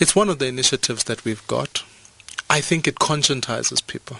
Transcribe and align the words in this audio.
It's 0.00 0.16
one 0.16 0.28
of 0.28 0.38
the 0.38 0.46
initiatives 0.46 1.04
that 1.04 1.24
we've 1.24 1.46
got. 1.46 1.84
I 2.50 2.60
think 2.60 2.86
it 2.86 2.96
conscientizes 2.96 3.86
people. 3.86 4.16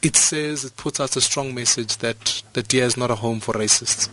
It 0.00 0.16
says, 0.16 0.64
it 0.64 0.76
puts 0.76 1.00
out 1.00 1.16
a 1.16 1.20
strong 1.20 1.54
message 1.54 1.98
that 1.98 2.42
the 2.52 2.62
DA 2.62 2.82
is 2.82 2.96
not 2.96 3.10
a 3.10 3.16
home 3.16 3.40
for 3.40 3.54
racists. 3.54 4.08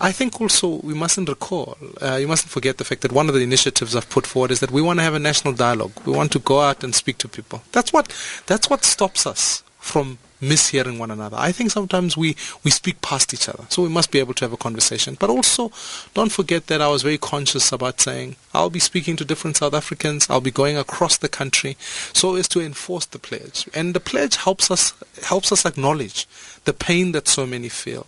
I 0.00 0.12
think 0.12 0.40
also 0.40 0.80
we 0.82 0.94
mustn't 0.94 1.28
recall, 1.28 1.78
uh, 2.02 2.16
you 2.16 2.28
mustn't 2.28 2.50
forget 2.50 2.78
the 2.78 2.84
fact 2.84 3.02
that 3.02 3.12
one 3.12 3.28
of 3.28 3.34
the 3.34 3.42
initiatives 3.42 3.94
I've 3.94 4.10
put 4.10 4.26
forward 4.26 4.50
is 4.50 4.60
that 4.60 4.70
we 4.70 4.82
want 4.82 4.98
to 4.98 5.02
have 5.04 5.14
a 5.14 5.18
national 5.18 5.54
dialogue. 5.54 5.92
We 6.04 6.12
want 6.12 6.32
to 6.32 6.38
go 6.38 6.60
out 6.60 6.82
and 6.82 6.94
speak 6.94 7.18
to 7.18 7.28
people. 7.28 7.62
That's 7.72 7.92
what, 7.92 8.12
that's 8.46 8.68
what 8.68 8.84
stops 8.84 9.26
us 9.26 9.62
from 9.78 10.18
mishearing 10.40 10.98
one 10.98 11.10
another. 11.10 11.36
I 11.38 11.52
think 11.52 11.70
sometimes 11.70 12.16
we, 12.16 12.36
we 12.62 12.70
speak 12.70 13.00
past 13.00 13.32
each 13.34 13.48
other. 13.48 13.64
So 13.68 13.82
we 13.82 13.88
must 13.88 14.10
be 14.10 14.18
able 14.18 14.34
to 14.34 14.44
have 14.44 14.52
a 14.52 14.56
conversation. 14.58 15.16
But 15.18 15.30
also, 15.30 15.70
don't 16.14 16.32
forget 16.32 16.66
that 16.66 16.80
I 16.80 16.88
was 16.88 17.02
very 17.02 17.18
conscious 17.18 17.72
about 17.72 18.00
saying, 18.00 18.36
I'll 18.52 18.70
be 18.70 18.80
speaking 18.80 19.16
to 19.16 19.24
different 19.24 19.56
South 19.56 19.74
Africans. 19.74 20.28
I'll 20.28 20.40
be 20.40 20.50
going 20.50 20.76
across 20.76 21.16
the 21.16 21.28
country 21.28 21.76
so 22.12 22.36
as 22.36 22.48
to 22.48 22.60
enforce 22.60 23.06
the 23.06 23.18
pledge. 23.18 23.68
And 23.74 23.94
the 23.94 24.00
pledge 24.00 24.36
helps 24.36 24.70
us, 24.70 24.92
helps 25.22 25.52
us 25.52 25.64
acknowledge 25.64 26.26
the 26.64 26.72
pain 26.72 27.12
that 27.12 27.28
so 27.28 27.46
many 27.46 27.68
feel. 27.68 28.06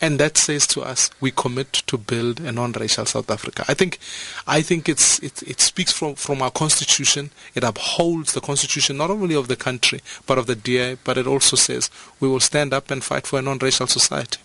And 0.00 0.18
that 0.18 0.38
says 0.38 0.66
to 0.68 0.80
us, 0.80 1.10
we 1.20 1.30
commit 1.30 1.72
to 1.72 1.98
build 1.98 2.40
a 2.40 2.52
non-racial 2.52 3.04
South 3.04 3.30
Africa. 3.30 3.64
I 3.68 3.74
think, 3.74 3.98
I 4.46 4.62
think 4.62 4.88
it's, 4.88 5.18
it, 5.18 5.42
it 5.42 5.60
speaks 5.60 5.92
from, 5.92 6.14
from 6.14 6.40
our 6.40 6.50
constitution. 6.50 7.30
It 7.54 7.64
upholds 7.64 8.32
the 8.32 8.40
constitution 8.40 8.96
not 8.96 9.10
only 9.10 9.34
of 9.34 9.48
the 9.48 9.56
country, 9.56 10.00
but 10.26 10.38
of 10.38 10.46
the 10.46 10.56
DA, 10.56 10.96
but 11.04 11.18
it 11.18 11.26
also 11.26 11.56
says 11.56 11.90
we 12.18 12.28
will 12.28 12.40
stand 12.40 12.72
up 12.72 12.90
and 12.90 13.04
fight 13.04 13.26
for 13.26 13.38
a 13.38 13.42
non-racial 13.42 13.86
society. 13.86 14.38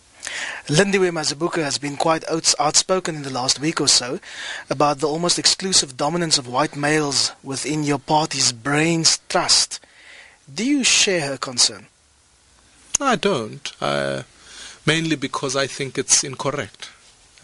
Lindiwe 0.68 1.12
Mazibuko 1.12 1.64
has 1.64 1.78
been 1.78 1.96
quite 1.96 2.28
outspoken 2.30 3.16
in 3.16 3.22
the 3.22 3.30
last 3.30 3.60
week 3.60 3.80
or 3.80 3.88
so 3.88 4.20
about 4.70 5.00
the 5.00 5.08
almost 5.08 5.38
exclusive 5.38 5.96
dominance 5.96 6.38
of 6.38 6.48
white 6.48 6.76
males 6.76 7.32
within 7.44 7.84
your 7.84 8.00
party's 8.00 8.52
brains 8.52 9.20
trust. 9.30 9.80
Do 10.52 10.66
you 10.66 10.84
share 10.84 11.22
her 11.22 11.38
concern? 11.38 11.86
I 13.00 13.16
don't. 13.16 13.72
Uh, 13.80 14.24
mainly 14.86 15.16
because 15.16 15.56
I 15.56 15.68
think 15.68 15.98
it's 15.98 16.24
incorrect. 16.24 16.90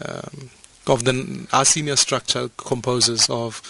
Um, 0.04 0.50
of 0.86 1.04
the 1.04 1.46
our 1.52 1.64
senior 1.64 1.96
structure 1.96 2.50
composes 2.56 3.28
of 3.30 3.62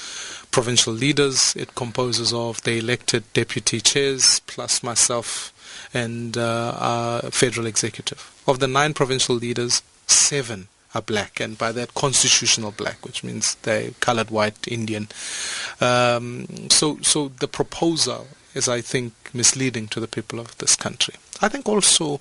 provincial 0.51 0.93
leaders. 0.93 1.55
It 1.57 1.75
composes 1.75 2.33
of 2.33 2.63
the 2.63 2.79
elected 2.79 3.25
deputy 3.33 3.81
chairs 3.81 4.41
plus 4.47 4.83
myself 4.83 5.53
and 5.93 6.37
uh, 6.37 6.75
our 6.79 7.21
federal 7.31 7.67
executive. 7.67 8.33
Of 8.47 8.61
the 8.61 8.67
nine 8.69 8.95
provincial 8.95 9.35
leaders, 9.35 9.83
seven 10.07 10.69
are 10.95 11.03
black, 11.03 11.41
and 11.41 11.57
by 11.57 11.73
that 11.73 11.95
constitutional 11.95 12.71
black, 12.71 13.05
which 13.05 13.25
means 13.25 13.55
they're 13.57 13.93
colored, 14.01 14.31
white, 14.31 14.69
Indian. 14.69 15.09
Um, 15.81 16.69
so, 16.71 16.99
so 17.01 17.29
the 17.29 17.49
proposal 17.49 18.27
is, 18.55 18.69
I 18.69 18.83
think, 18.83 19.15
misleading 19.33 19.89
to 19.89 20.01
the 20.01 20.09
people 20.09 20.39
of 20.39 20.57
this 20.59 20.77
country. 20.77 21.15
I 21.41 21.49
think 21.49 21.67
also 21.67 22.21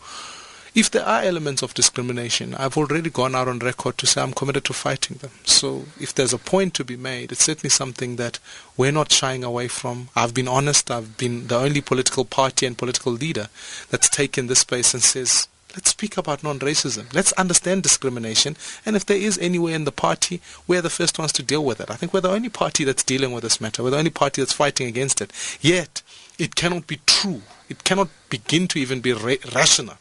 if 0.73 0.89
there 0.89 1.05
are 1.05 1.21
elements 1.21 1.61
of 1.61 1.73
discrimination, 1.73 2.55
I've 2.55 2.77
already 2.77 3.09
gone 3.09 3.35
out 3.35 3.49
on 3.49 3.59
record 3.59 3.97
to 3.97 4.07
say 4.07 4.21
I'm 4.21 4.31
committed 4.31 4.63
to 4.65 4.73
fighting 4.73 5.17
them. 5.17 5.31
So 5.43 5.85
if 5.99 6.15
there's 6.15 6.33
a 6.33 6.37
point 6.37 6.73
to 6.75 6.85
be 6.85 6.95
made, 6.95 7.33
it's 7.33 7.43
certainly 7.43 7.69
something 7.69 8.15
that 8.15 8.39
we're 8.77 8.93
not 8.93 9.11
shying 9.11 9.43
away 9.43 9.67
from. 9.67 10.09
I've 10.15 10.33
been 10.33 10.47
honest. 10.47 10.89
I've 10.89 11.17
been 11.17 11.47
the 11.47 11.57
only 11.57 11.81
political 11.81 12.23
party 12.23 12.65
and 12.65 12.77
political 12.77 13.11
leader 13.11 13.49
that's 13.89 14.07
taken 14.07 14.47
this 14.47 14.59
space 14.59 14.93
and 14.93 15.03
says, 15.03 15.49
let's 15.75 15.89
speak 15.89 16.15
about 16.15 16.41
non-racism. 16.41 17.13
Let's 17.13 17.33
understand 17.33 17.83
discrimination. 17.83 18.55
And 18.85 18.95
if 18.95 19.05
there 19.05 19.17
is 19.17 19.37
anywhere 19.39 19.75
in 19.75 19.83
the 19.83 19.91
party, 19.91 20.39
we're 20.67 20.81
the 20.81 20.89
first 20.89 21.19
ones 21.19 21.33
to 21.33 21.43
deal 21.43 21.65
with 21.65 21.81
it. 21.81 21.91
I 21.91 21.95
think 21.95 22.13
we're 22.13 22.21
the 22.21 22.31
only 22.31 22.49
party 22.49 22.85
that's 22.85 23.03
dealing 23.03 23.33
with 23.33 23.43
this 23.43 23.59
matter. 23.59 23.83
We're 23.83 23.89
the 23.89 23.97
only 23.97 24.09
party 24.09 24.41
that's 24.41 24.53
fighting 24.53 24.87
against 24.87 25.19
it. 25.19 25.33
Yet, 25.59 26.01
it 26.39 26.55
cannot 26.55 26.87
be 26.87 27.01
true. 27.05 27.41
It 27.67 27.83
cannot 27.83 28.07
begin 28.29 28.69
to 28.69 28.79
even 28.79 29.01
be 29.01 29.11
ra- 29.11 29.35
rational 29.53 29.97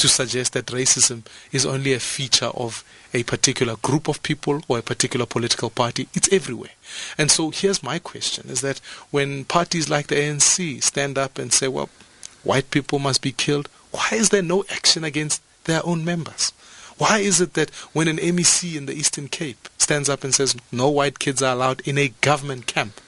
to 0.00 0.08
suggest 0.08 0.54
that 0.54 0.66
racism 0.66 1.26
is 1.52 1.66
only 1.66 1.92
a 1.92 2.00
feature 2.00 2.46
of 2.46 2.82
a 3.12 3.22
particular 3.24 3.76
group 3.76 4.08
of 4.08 4.22
people 4.22 4.62
or 4.66 4.78
a 4.78 4.82
particular 4.82 5.26
political 5.26 5.68
party. 5.68 6.08
It's 6.14 6.32
everywhere. 6.32 6.70
And 7.18 7.30
so 7.30 7.50
here's 7.50 7.82
my 7.82 7.98
question 7.98 8.48
is 8.48 8.62
that 8.62 8.80
when 9.10 9.44
parties 9.44 9.90
like 9.90 10.06
the 10.06 10.14
ANC 10.14 10.82
stand 10.82 11.18
up 11.18 11.38
and 11.38 11.52
say, 11.52 11.68
well, 11.68 11.90
white 12.44 12.70
people 12.70 12.98
must 12.98 13.20
be 13.20 13.32
killed, 13.32 13.68
why 13.90 14.08
is 14.12 14.30
there 14.30 14.42
no 14.42 14.64
action 14.70 15.04
against 15.04 15.42
their 15.64 15.84
own 15.84 16.04
members? 16.04 16.52
Why 16.96 17.18
is 17.18 17.40
it 17.40 17.54
that 17.54 17.70
when 17.92 18.08
an 18.08 18.18
MEC 18.18 18.76
in 18.76 18.86
the 18.86 18.94
Eastern 18.94 19.28
Cape 19.28 19.68
stands 19.76 20.08
up 20.08 20.24
and 20.24 20.34
says 20.34 20.56
no 20.72 20.88
white 20.88 21.18
kids 21.18 21.42
are 21.42 21.52
allowed 21.52 21.86
in 21.86 21.98
a 21.98 22.12
government 22.20 22.66
camp, 22.66 23.00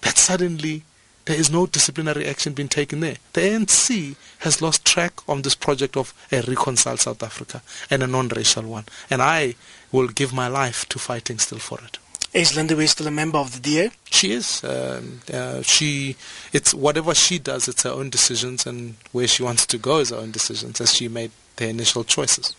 that 0.00 0.18
suddenly 0.18 0.82
there 1.26 1.38
is 1.38 1.50
no 1.50 1.66
disciplinary 1.66 2.26
action 2.26 2.52
being 2.52 2.68
taken 2.68 3.00
there. 3.00 3.16
The 3.32 3.42
ANC 3.42 4.16
has 4.40 4.62
lost 4.62 4.84
track 4.84 5.12
on 5.28 5.42
this 5.42 5.54
project 5.54 5.96
of 5.96 6.14
a 6.32 6.42
reconciled 6.42 7.00
South 7.00 7.22
Africa 7.22 7.62
and 7.90 8.02
a 8.02 8.06
non-racial 8.06 8.64
one. 8.64 8.84
And 9.10 9.22
I 9.22 9.54
will 9.92 10.08
give 10.08 10.32
my 10.32 10.48
life 10.48 10.88
to 10.88 10.98
fighting 10.98 11.38
still 11.38 11.58
for 11.58 11.78
it. 11.80 11.98
Is 12.32 12.52
Lindiwe 12.52 12.88
still 12.88 13.08
a 13.08 13.10
member 13.10 13.38
of 13.38 13.54
the 13.54 13.60
DA? 13.60 13.90
She 14.04 14.32
is. 14.32 14.62
Um, 14.62 15.20
uh, 15.32 15.62
she, 15.62 16.16
it's 16.52 16.72
whatever 16.72 17.12
she 17.12 17.40
does, 17.40 17.66
it's 17.66 17.82
her 17.82 17.90
own 17.90 18.08
decisions, 18.08 18.66
and 18.66 18.94
where 19.10 19.26
she 19.26 19.42
wants 19.42 19.66
to 19.66 19.78
go 19.78 19.98
is 19.98 20.10
her 20.10 20.16
own 20.16 20.30
decisions, 20.30 20.80
as 20.80 20.94
she 20.94 21.08
made 21.08 21.32
their 21.60 21.68
initial 21.68 22.02
choices. 22.02 22.56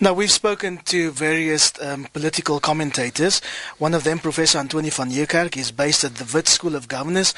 Now, 0.00 0.12
we've 0.12 0.30
spoken 0.30 0.78
to 0.92 1.10
various 1.10 1.72
um, 1.80 2.06
political 2.12 2.60
commentators. 2.60 3.40
One 3.78 3.94
of 3.94 4.04
them, 4.04 4.20
Professor 4.20 4.58
Antoni 4.58 4.92
van 4.92 5.10
Niekerk, 5.10 5.56
is 5.56 5.72
based 5.72 6.04
at 6.04 6.16
the 6.16 6.30
Wits 6.32 6.52
School 6.52 6.76
of 6.76 6.86
Governors, 6.86 7.34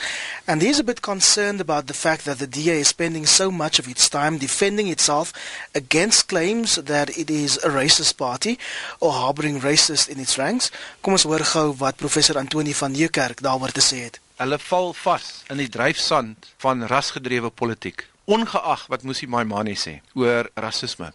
and 0.46 0.60
he's 0.60 0.78
a 0.78 0.84
bit 0.84 1.00
concerned 1.00 1.60
about 1.60 1.86
the 1.86 1.94
fact 1.94 2.26
that 2.26 2.38
the 2.38 2.46
DA 2.46 2.80
is 2.80 2.88
spending 2.88 3.24
so 3.24 3.50
much 3.50 3.78
of 3.78 3.88
its 3.88 4.08
time 4.10 4.36
defending 4.36 4.88
itself 4.88 5.32
against 5.74 6.28
claims 6.28 6.76
that 6.76 7.16
it 7.16 7.30
is 7.30 7.56
a 7.64 7.70
racist 7.70 8.18
party 8.18 8.58
or 9.00 9.12
harboring 9.12 9.60
racists 9.60 10.08
in 10.08 10.20
its 10.20 10.36
ranks. 10.36 10.70
Kom 11.00 11.16
ons 11.16 11.24
hoor 11.24 11.46
gou 11.54 11.72
wat 11.80 11.96
Professor 11.96 12.36
Antoni 12.36 12.74
van 12.76 12.92
Niekerk 12.92 13.40
daaroor 13.40 13.72
te 13.72 13.84
sê 13.84 14.04
het. 14.08 14.20
Hulle 14.38 14.58
val 14.68 14.92
vas 14.94 15.32
in 15.50 15.62
die 15.62 15.70
dryfsand 15.72 16.52
van 16.62 16.84
rasgedrewe 16.90 17.50
politiek 17.50 18.04
ongeag 18.28 18.86
wat 18.92 19.02
Musi 19.08 19.26
Maimane 19.26 19.74
sê 19.74 20.00
oor 20.14 20.50
rasisme. 20.54 21.12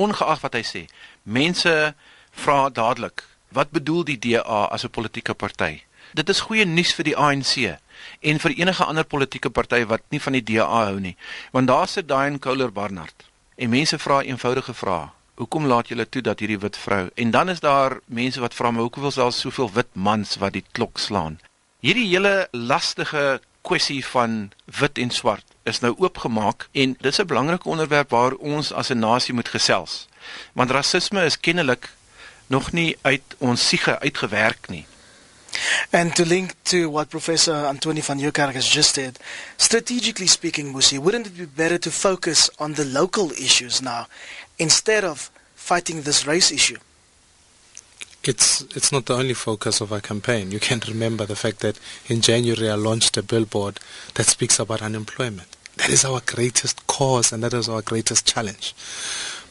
Ongeag 0.00 0.40
wat 0.40 0.54
hy 0.56 0.62
sê, 0.64 0.82
mense 1.22 1.72
vra 2.44 2.60
dadelik, 2.72 3.24
wat 3.52 3.72
bedoel 3.76 4.04
die 4.08 4.18
DA 4.18 4.62
as 4.72 4.84
'n 4.84 4.90
politieke 4.90 5.34
party? 5.34 5.82
Dit 6.14 6.28
is 6.28 6.40
goeie 6.40 6.64
nuus 6.64 6.94
vir 6.94 7.04
die 7.04 7.16
ANC 7.16 7.76
en 8.20 8.38
vir 8.38 8.52
enige 8.56 8.84
ander 8.84 9.04
politieke 9.04 9.50
party 9.50 9.84
wat 9.84 10.02
nie 10.10 10.20
van 10.20 10.32
die 10.32 10.44
DA 10.44 10.66
hou 10.86 11.00
nie, 11.00 11.16
want 11.52 11.68
daar 11.68 11.88
sit 11.88 12.08
Diane 12.08 12.38
Kohler 12.38 12.72
Barnard 12.72 13.24
en 13.56 13.70
mense 13.70 13.98
vra 13.98 14.22
eenvoudige 14.22 14.74
vrae. 14.74 15.10
Hoekom 15.36 15.66
laat 15.66 15.88
julle 15.88 16.08
toe 16.08 16.22
dat 16.22 16.40
hierdie 16.40 16.58
wit 16.58 16.76
vrou 16.76 17.10
en 17.14 17.30
dan 17.30 17.48
is 17.48 17.60
daar 17.60 18.00
mense 18.06 18.40
wat 18.40 18.54
vra 18.54 18.70
maar 18.70 18.82
hoekom 18.82 19.02
wil 19.02 19.12
daar 19.12 19.32
soveel 19.32 19.72
wit 19.72 19.92
mans 19.92 20.36
wat 20.36 20.52
die 20.52 20.64
klok 20.72 20.98
slaan? 20.98 21.38
Hierdie 21.80 22.08
hele 22.08 22.48
lastige 22.52 23.40
kwessie 23.66 24.02
van 24.06 24.50
wit 24.78 24.98
en 25.02 25.10
swart 25.10 25.44
is 25.66 25.80
nou 25.82 25.92
oopgemaak 25.98 26.68
en 26.72 26.96
dis 27.02 27.18
'n 27.20 27.26
belangrike 27.26 27.68
onderwerp 27.68 28.10
waar 28.10 28.34
ons 28.34 28.72
as 28.72 28.90
'n 28.90 28.98
nasie 28.98 29.34
moet 29.34 29.48
gesels. 29.48 30.08
Want 30.52 30.70
rasisme 30.70 31.24
is 31.24 31.40
kennelik 31.40 31.90
nog 32.46 32.72
nie 32.72 32.96
uit 33.02 33.22
ons 33.38 33.68
siege 33.68 33.98
uitgewerk 33.98 34.68
nie. 34.68 34.86
And 35.90 36.14
to 36.14 36.24
link 36.24 36.52
to 36.62 36.90
what 36.90 37.08
Professor 37.08 37.66
Antoni 37.66 38.02
van 38.02 38.16
Niekerk 38.16 38.54
has 38.54 38.72
just 38.72 38.94
said, 38.94 39.18
strategically 39.56 40.26
speaking, 40.26 40.72
Musi, 40.72 40.98
wouldn't 40.98 41.26
it 41.26 41.36
be 41.36 41.46
better 41.46 41.78
to 41.78 41.90
focus 41.90 42.50
on 42.58 42.74
the 42.74 42.84
local 42.84 43.30
issues 43.30 43.80
now 43.80 44.06
instead 44.56 45.04
of 45.04 45.30
fighting 45.54 46.02
this 46.02 46.26
race 46.26 46.54
issue? 46.54 46.78
It's 48.28 48.62
it's 48.76 48.92
not 48.92 49.06
the 49.06 49.14
only 49.14 49.34
focus 49.34 49.80
of 49.80 49.92
our 49.92 50.00
campaign. 50.00 50.50
You 50.50 50.60
can 50.60 50.80
remember 50.86 51.26
the 51.26 51.36
fact 51.36 51.60
that 51.60 51.78
in 52.08 52.20
January 52.20 52.70
I 52.70 52.74
launched 52.74 53.16
a 53.16 53.22
billboard 53.22 53.80
that 54.14 54.26
speaks 54.26 54.58
about 54.58 54.82
unemployment. 54.82 55.56
That 55.76 55.90
is 55.90 56.04
our 56.04 56.20
greatest 56.24 56.86
cause 56.86 57.32
and 57.32 57.42
that 57.42 57.52
is 57.52 57.68
our 57.68 57.82
greatest 57.82 58.26
challenge. 58.26 58.74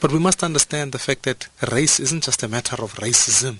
But 0.00 0.12
we 0.12 0.18
must 0.18 0.42
understand 0.42 0.92
the 0.92 0.98
fact 0.98 1.22
that 1.22 1.48
race 1.72 2.00
isn't 2.00 2.24
just 2.24 2.42
a 2.42 2.48
matter 2.48 2.82
of 2.82 2.94
racism. 2.94 3.58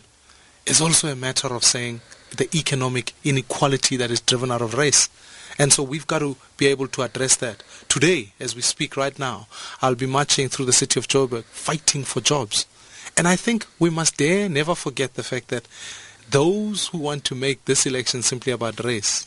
It's 0.67 0.81
also 0.81 1.08
a 1.08 1.17
matter 1.17 1.49
of 1.49 1.64
saying 1.64 2.00
the 2.37 2.49
economic 2.56 3.14
inequality 3.25 3.96
that 3.96 4.11
is 4.11 4.20
driven 4.20 4.50
out 4.50 4.62
of 4.62 4.75
race. 4.75 5.08
And 5.58 5.73
so 5.73 5.82
we've 5.82 6.06
got 6.06 6.19
to 6.19 6.37
be 6.56 6.67
able 6.67 6.88
to 6.88 7.02
address 7.02 7.37
that. 7.37 7.62
Today, 7.88 8.32
as 8.40 8.55
we 8.55 8.62
speak 8.62 8.96
right 8.96 9.19
now, 9.19 9.46
I'll 9.81 9.94
be 9.94 10.06
marching 10.06 10.49
through 10.49 10.67
the 10.67 10.73
city 10.73 11.00
of 11.00 11.08
Joburg 11.08 11.44
fighting 11.44 12.05
for 12.05 12.20
jobs. 12.20 12.67
And 13.16 13.26
I 13.26 13.36
think 13.36 13.66
we 13.78 13.90
must 13.90 14.18
dare 14.18 14.48
never 14.48 14.74
forget 14.74 15.14
the 15.14 15.22
fact 15.22 15.48
that 15.48 15.66
those 16.30 16.88
who 16.88 16.98
want 16.98 17.24
to 17.24 17.34
make 17.34 17.64
this 17.64 17.86
election 17.86 18.22
simply 18.22 18.52
about 18.52 18.84
race 18.84 19.26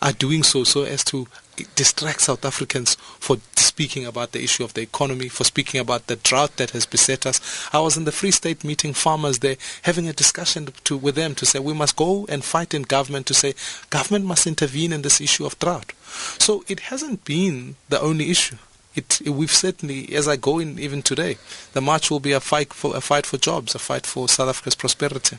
are 0.00 0.12
doing 0.12 0.42
so 0.42 0.64
so 0.64 0.84
as 0.84 1.04
to 1.04 1.26
distract 1.74 2.20
South 2.20 2.44
Africans 2.44 2.94
for 3.18 3.38
speaking 3.56 4.06
about 4.06 4.30
the 4.30 4.42
issue 4.42 4.62
of 4.62 4.74
the 4.74 4.80
economy, 4.80 5.28
for 5.28 5.42
speaking 5.44 5.80
about 5.80 6.06
the 6.06 6.16
drought 6.16 6.56
that 6.56 6.70
has 6.70 6.86
beset 6.86 7.26
us. 7.26 7.68
I 7.72 7.80
was 7.80 7.96
in 7.96 8.04
the 8.04 8.12
Free 8.12 8.30
State 8.30 8.62
meeting 8.62 8.94
farmers 8.94 9.40
there, 9.40 9.56
having 9.82 10.08
a 10.08 10.12
discussion 10.12 10.68
to, 10.84 10.96
with 10.96 11.16
them 11.16 11.34
to 11.34 11.46
say 11.46 11.58
we 11.58 11.74
must 11.74 11.96
go 11.96 12.26
and 12.28 12.44
fight 12.44 12.74
in 12.74 12.82
government 12.82 13.26
to 13.26 13.34
say 13.34 13.54
government 13.90 14.24
must 14.24 14.46
intervene 14.46 14.92
in 14.92 15.02
this 15.02 15.20
issue 15.20 15.44
of 15.44 15.58
drought. 15.58 15.92
So 16.38 16.64
it 16.68 16.80
hasn't 16.80 17.24
been 17.24 17.76
the 17.88 18.00
only 18.00 18.30
issue. 18.30 18.56
It, 18.98 19.20
we've 19.24 19.58
certainly, 19.64 19.98
as 20.14 20.26
I 20.26 20.36
go 20.36 20.58
in 20.58 20.78
even 20.78 21.02
today, 21.02 21.36
the 21.72 21.80
march 21.80 22.10
will 22.10 22.24
be 22.28 22.32
a 22.32 22.40
fight 22.40 22.72
for 22.72 22.96
a 22.96 23.00
fight 23.00 23.26
for 23.26 23.38
jobs, 23.38 23.74
a 23.74 23.78
fight 23.78 24.06
for 24.06 24.28
South 24.28 24.48
Africa's 24.48 24.74
prosperity. 24.74 25.38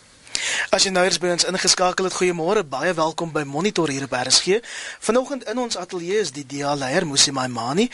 As 0.72 0.86
jy 0.86 0.92
nou 0.94 1.04
eens 1.04 1.20
by 1.20 1.32
ons 1.34 1.46
ingeskakel 1.50 2.08
het, 2.08 2.16
goeiemôre, 2.16 2.64
baie 2.68 2.94
welkom 2.96 3.32
by 3.36 3.44
Monitor 3.48 3.92
hier 3.92 4.08
by 4.12 4.22
RSG. 4.28 4.60
Vanoggend 5.04 5.44
in 5.52 5.60
ons 5.60 5.78
ateljee 5.80 6.22
is 6.24 6.32
die 6.36 6.46
DA 6.48 6.76
leier 6.80 7.08
Musi 7.08 7.34
Maimani 7.36 7.90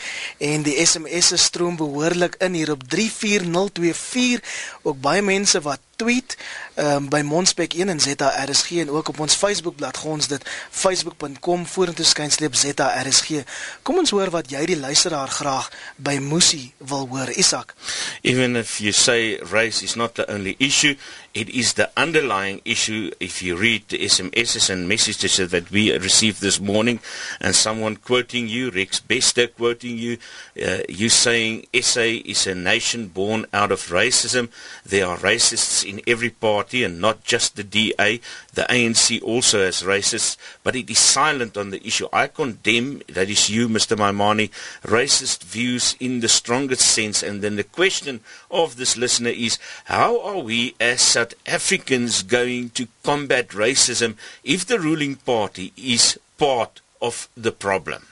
en 0.50 0.66
die 0.66 0.76
SMS 0.84 1.32
se 1.32 1.40
stroom 1.42 1.78
behoorlik 1.80 2.38
in 2.46 2.58
hier 2.58 2.74
op 2.76 2.84
34024. 2.92 4.54
Ook 4.86 5.00
baie 5.02 5.24
mense 5.26 5.62
wat 5.66 5.82
tweet 5.96 6.36
um, 6.74 7.08
by 7.08 7.22
Monspek 7.24 7.74
1 7.74 7.88
en 7.88 8.00
ZRSG 8.00 8.70
en 8.70 8.90
ook 8.90 9.08
op 9.08 9.20
ons 9.20 9.34
Facebookblad 9.34 9.96
gons 9.96 10.28
dit 10.28 10.42
facebook.com 10.70 11.66
vorentoe 11.66 12.04
skynstreep 12.04 12.54
ZRSG. 12.54 13.42
Kom 13.82 13.98
ons 13.98 14.10
hoor 14.10 14.30
wat 14.34 14.50
jy 14.52 14.64
die 14.68 14.78
luisteraar 14.78 15.32
graag 15.32 15.70
by 15.96 16.18
Musi 16.20 16.72
wil 16.78 17.08
hoor, 17.08 17.32
Isak. 17.36 17.74
Even 18.22 18.56
if 18.56 18.78
you 18.80 18.92
say 18.92 19.40
race 19.50 19.82
is 19.82 19.96
not 19.96 20.14
the 20.14 20.26
only 20.28 20.56
issue, 20.58 20.94
it 21.34 21.48
is 21.48 21.74
the 21.74 21.90
underlying 21.96 22.60
issue 22.64 23.10
if 23.20 23.42
you 23.42 23.56
read 23.56 23.88
the 23.88 23.98
SMSs 23.98 24.70
and 24.70 24.88
messages 24.88 25.36
that 25.36 25.70
we 25.70 25.92
received 25.96 26.40
this 26.40 26.60
morning 26.60 27.00
and 27.40 27.54
someone 27.54 27.96
quoting 27.96 28.48
you, 28.48 28.70
Rex 28.70 29.00
Bester 29.00 29.46
quoting 29.46 29.98
you, 29.98 30.18
uh, 30.64 30.78
you 30.88 31.08
saying 31.08 31.66
SA 31.80 32.20
is 32.24 32.46
a 32.46 32.54
nation 32.54 33.08
born 33.08 33.46
out 33.52 33.72
of 33.72 33.80
racism. 33.88 34.48
There 34.84 35.06
are 35.06 35.18
racists 35.18 35.85
in 35.86 36.00
every 36.06 36.30
party 36.30 36.84
and 36.84 37.00
not 37.00 37.24
just 37.24 37.56
the 37.56 37.64
DA. 37.64 38.20
The 38.54 38.66
ANC 38.68 39.22
also 39.22 39.64
has 39.64 39.82
racists, 39.82 40.36
but 40.62 40.76
it 40.76 40.90
is 40.90 40.98
silent 40.98 41.56
on 41.56 41.70
the 41.70 41.86
issue. 41.86 42.08
I 42.12 42.26
condemn, 42.26 43.02
that 43.08 43.30
is 43.30 43.48
you, 43.48 43.68
Mr. 43.68 43.96
Maimane, 43.96 44.50
racist 44.82 45.44
views 45.44 45.96
in 46.00 46.20
the 46.20 46.28
strongest 46.28 46.82
sense. 46.82 47.22
And 47.22 47.42
then 47.42 47.56
the 47.56 47.64
question 47.64 48.20
of 48.50 48.76
this 48.76 48.96
listener 48.96 49.30
is, 49.30 49.58
how 49.84 50.20
are 50.20 50.38
we 50.38 50.74
as 50.80 51.00
South 51.00 51.34
Africans 51.46 52.22
going 52.22 52.70
to 52.70 52.88
combat 53.02 53.48
racism 53.48 54.16
if 54.42 54.66
the 54.66 54.78
ruling 54.78 55.16
party 55.16 55.72
is 55.76 56.18
part 56.38 56.80
of 57.00 57.28
the 57.36 57.52
problem? 57.52 58.06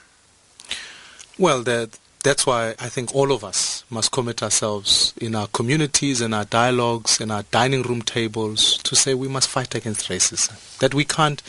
Well, 1.37 1.63
that 1.63 1.99
that's 2.23 2.47
why 2.47 2.75
I 2.79 2.89
think 2.89 3.13
all 3.13 3.31
of 3.31 3.43
us 3.43 3.74
must 3.95 4.11
commit 4.11 4.43
ourselves 4.43 5.13
in 5.21 5.33
our 5.35 5.47
communities, 5.47 6.19
in 6.19 6.33
our 6.33 6.43
dialogues, 6.43 7.21
in 7.21 7.31
our 7.31 7.43
dining 7.43 7.81
room 7.81 8.01
tables 8.01 8.77
to 8.79 8.93
say 8.93 9.13
we 9.13 9.29
must 9.29 9.47
fight 9.47 9.73
against 9.73 10.09
racism. 10.09 10.53
That 10.79 10.93
we 10.93 11.05
can't, 11.05 11.41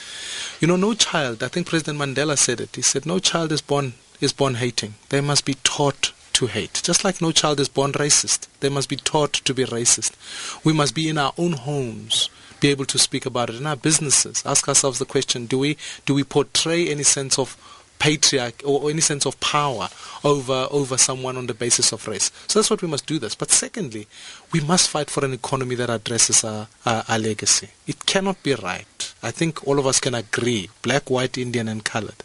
you 0.60 0.68
know, 0.68 0.76
no 0.76 0.94
child, 0.94 1.42
I 1.42 1.48
think 1.48 1.66
President 1.66 1.98
Mandela 1.98 2.38
said 2.38 2.60
it. 2.60 2.76
He 2.76 2.82
said, 2.82 3.04
no 3.04 3.18
child 3.18 3.50
is 3.50 3.60
born, 3.60 3.94
is 4.20 4.32
born 4.32 4.54
hating. 4.54 4.94
They 5.08 5.20
must 5.20 5.44
be 5.44 5.54
taught 5.64 6.12
to 6.34 6.46
hate. 6.46 6.80
Just 6.84 7.02
like 7.02 7.20
no 7.20 7.32
child 7.32 7.58
is 7.58 7.68
born 7.68 7.92
racist. 7.94 8.46
They 8.60 8.68
must 8.68 8.88
be 8.88 8.96
taught 8.96 9.32
to 9.32 9.52
be 9.52 9.64
racist. 9.64 10.12
We 10.64 10.72
must 10.72 10.94
be 10.94 11.08
in 11.08 11.18
our 11.18 11.32
own 11.36 11.54
homes 11.54 12.30
be 12.60 12.68
able 12.68 12.86
to 12.86 12.98
speak 12.98 13.26
about 13.26 13.50
it 13.50 13.56
in 13.56 13.66
our 13.66 13.76
businesses. 13.76 14.42
Ask 14.46 14.66
ourselves 14.66 14.98
the 14.98 15.04
question: 15.04 15.44
Do 15.46 15.58
we 15.58 15.76
do 16.06 16.14
we 16.14 16.24
portray 16.24 16.88
any 16.88 17.02
sense 17.02 17.38
of 17.38 17.54
patriarch 18.06 18.62
or, 18.64 18.82
or 18.82 18.90
any 18.90 19.00
sense 19.00 19.26
of 19.26 19.38
power 19.40 19.88
over 20.22 20.68
over 20.70 20.96
someone 20.96 21.36
on 21.36 21.46
the 21.48 21.54
basis 21.54 21.92
of 21.92 22.06
race. 22.06 22.30
So 22.46 22.58
that's 22.58 22.70
what 22.70 22.82
we 22.82 22.88
must 22.88 23.06
do 23.06 23.18
this. 23.18 23.34
But 23.34 23.50
secondly, 23.50 24.06
we 24.52 24.60
must 24.60 24.88
fight 24.88 25.10
for 25.10 25.24
an 25.24 25.32
economy 25.32 25.74
that 25.74 25.90
addresses 25.90 26.44
our, 26.44 26.68
our, 26.84 27.02
our 27.08 27.18
legacy. 27.18 27.70
It 27.86 28.06
cannot 28.06 28.40
be 28.44 28.54
right. 28.54 29.14
I 29.22 29.32
think 29.32 29.66
all 29.66 29.80
of 29.80 29.86
us 29.86 29.98
can 29.98 30.14
agree, 30.14 30.70
black, 30.82 31.10
white, 31.10 31.36
Indian 31.36 31.66
and 31.66 31.84
colored, 31.84 32.22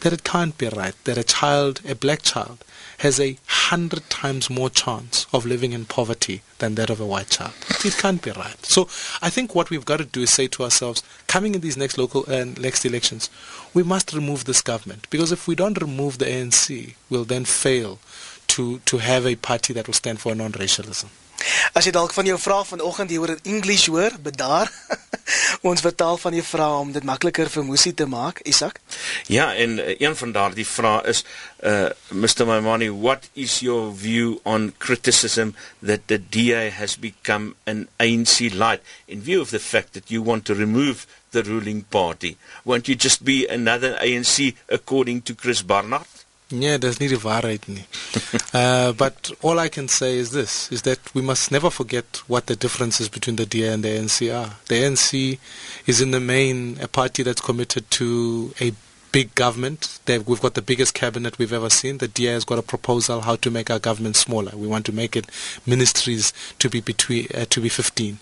that 0.00 0.12
it 0.12 0.24
can't 0.24 0.58
be 0.58 0.68
right 0.68 0.94
that 1.04 1.16
a 1.16 1.24
child, 1.24 1.80
a 1.88 1.94
black 1.94 2.20
child, 2.22 2.58
has 2.98 3.20
a 3.20 3.36
hundred 3.46 4.08
times 4.10 4.50
more 4.50 4.70
chance 4.70 5.26
of 5.32 5.46
living 5.46 5.72
in 5.72 5.84
poverty 5.84 6.42
than 6.58 6.74
that 6.74 6.90
of 6.90 7.00
a 7.00 7.06
white 7.06 7.28
child. 7.30 7.52
It 7.84 7.96
can't 7.96 8.22
be 8.22 8.30
right. 8.32 8.64
So 8.64 8.82
I 9.22 9.30
think 9.30 9.54
what 9.54 9.70
we've 9.70 9.84
got 9.84 9.98
to 9.98 10.04
do 10.04 10.22
is 10.22 10.30
say 10.30 10.46
to 10.48 10.64
ourselves, 10.64 11.02
coming 11.26 11.54
in 11.54 11.60
these 11.60 11.76
next 11.76 11.98
local 11.98 12.24
and 12.26 12.58
uh, 12.58 12.62
next 12.62 12.84
elections, 12.84 13.30
we 13.72 13.82
must 13.82 14.12
remove 14.12 14.44
this 14.44 14.62
government 14.62 15.08
because 15.10 15.32
if 15.32 15.48
we 15.48 15.54
don't 15.54 15.80
remove 15.80 16.18
the 16.18 16.26
ANC, 16.26 16.94
we'll 17.10 17.24
then 17.24 17.44
fail 17.44 17.98
to 18.48 18.78
to 18.80 18.98
have 18.98 19.26
a 19.26 19.36
party 19.36 19.72
that 19.72 19.86
will 19.86 19.94
stand 19.94 20.20
for 20.20 20.34
non-racialism. 20.34 21.10
As 21.72 21.84
jy 21.86 21.92
dalk 21.94 22.12
van 22.14 22.26
jou 22.28 22.38
vraag 22.38 22.68
vanoggend 22.68 23.10
hier 23.10 23.20
oor 23.20 23.34
in 23.34 23.56
English 23.56 23.86
hoor, 23.92 24.14
bedaar. 24.22 24.70
Ons 25.68 25.80
vertaal 25.84 26.18
van 26.20 26.34
die 26.36 26.44
vraag 26.44 26.80
om 26.84 26.92
dit 26.92 27.04
makliker 27.04 27.48
vir 27.50 27.64
Musi 27.64 27.94
te 27.96 28.06
maak, 28.06 28.42
Isak. 28.48 28.80
Ja, 29.32 29.54
en 29.54 29.78
uh, 29.78 29.94
een 29.98 30.16
van 30.16 30.32
daardie 30.32 30.66
vrae 30.68 31.00
is 31.08 31.24
uh 31.64 31.88
Mr. 32.12 32.44
Maimani, 32.44 32.90
what 32.90 33.28
is 33.32 33.60
your 33.64 33.92
view 33.96 34.38
on 34.44 34.72
criticism 34.78 35.54
that 35.80 36.08
the 36.08 36.18
DA 36.18 36.70
has 36.70 36.96
become 36.96 37.54
an 37.66 37.88
ANC 37.98 38.52
light 38.52 38.82
in 39.08 39.22
view 39.22 39.40
of 39.40 39.50
the 39.50 39.58
fact 39.58 39.94
that 39.94 40.10
you 40.10 40.22
want 40.22 40.44
to 40.44 40.54
remove 40.54 41.06
the 41.30 41.42
ruling 41.42 41.84
party? 41.84 42.36
Won't 42.64 42.88
you 42.88 42.94
just 42.94 43.24
be 43.24 43.46
another 43.46 43.96
ANC 44.00 44.54
according 44.68 45.22
to 45.22 45.34
Chris 45.34 45.62
Barnard? 45.62 46.23
Yeah, 46.50 46.76
there's 46.76 47.00
need 47.00 47.12
of 47.12 47.22
waarheid 47.22 47.66
nie. 47.68 47.86
uh, 48.52 48.92
but 48.92 49.32
all 49.42 49.58
I 49.58 49.68
can 49.68 49.88
say 49.88 50.18
is 50.18 50.32
this, 50.32 50.70
is 50.70 50.82
that 50.82 50.98
we 51.14 51.22
must 51.22 51.50
never 51.50 51.70
forget 51.70 52.22
what 52.26 52.46
the 52.46 52.54
differences 52.54 53.08
between 53.08 53.36
the 53.36 53.46
DA 53.46 53.72
and 53.72 53.82
the 53.82 53.88
ANC 53.88 54.32
are. 54.32 54.56
The 54.68 54.82
ANC 54.82 55.38
is 55.86 56.00
in 56.00 56.10
the 56.10 56.20
main 56.20 56.78
a 56.80 56.88
party 56.88 57.22
that's 57.22 57.40
committed 57.40 57.90
to 57.92 58.52
a 58.60 58.72
big 59.10 59.34
government. 59.34 60.00
They've, 60.04 60.26
we've 60.26 60.40
got 60.40 60.54
the 60.54 60.60
biggest 60.60 60.92
cabinet 60.92 61.38
we've 61.38 61.52
ever 61.52 61.70
seen. 61.70 61.98
The 61.98 62.08
DA 62.08 62.32
has 62.32 62.44
got 62.44 62.58
a 62.58 62.62
proposal 62.62 63.22
how 63.22 63.36
to 63.36 63.50
make 63.50 63.70
our 63.70 63.78
government 63.78 64.16
smaller. 64.16 64.50
We 64.54 64.66
want 64.66 64.84
to 64.86 64.92
make 64.92 65.16
it 65.16 65.30
ministries 65.64 66.32
to 66.58 66.68
be 66.68 66.80
between 66.80 67.28
uh, 67.34 67.46
to 67.48 67.60
be 67.60 67.68
15. 67.70 68.18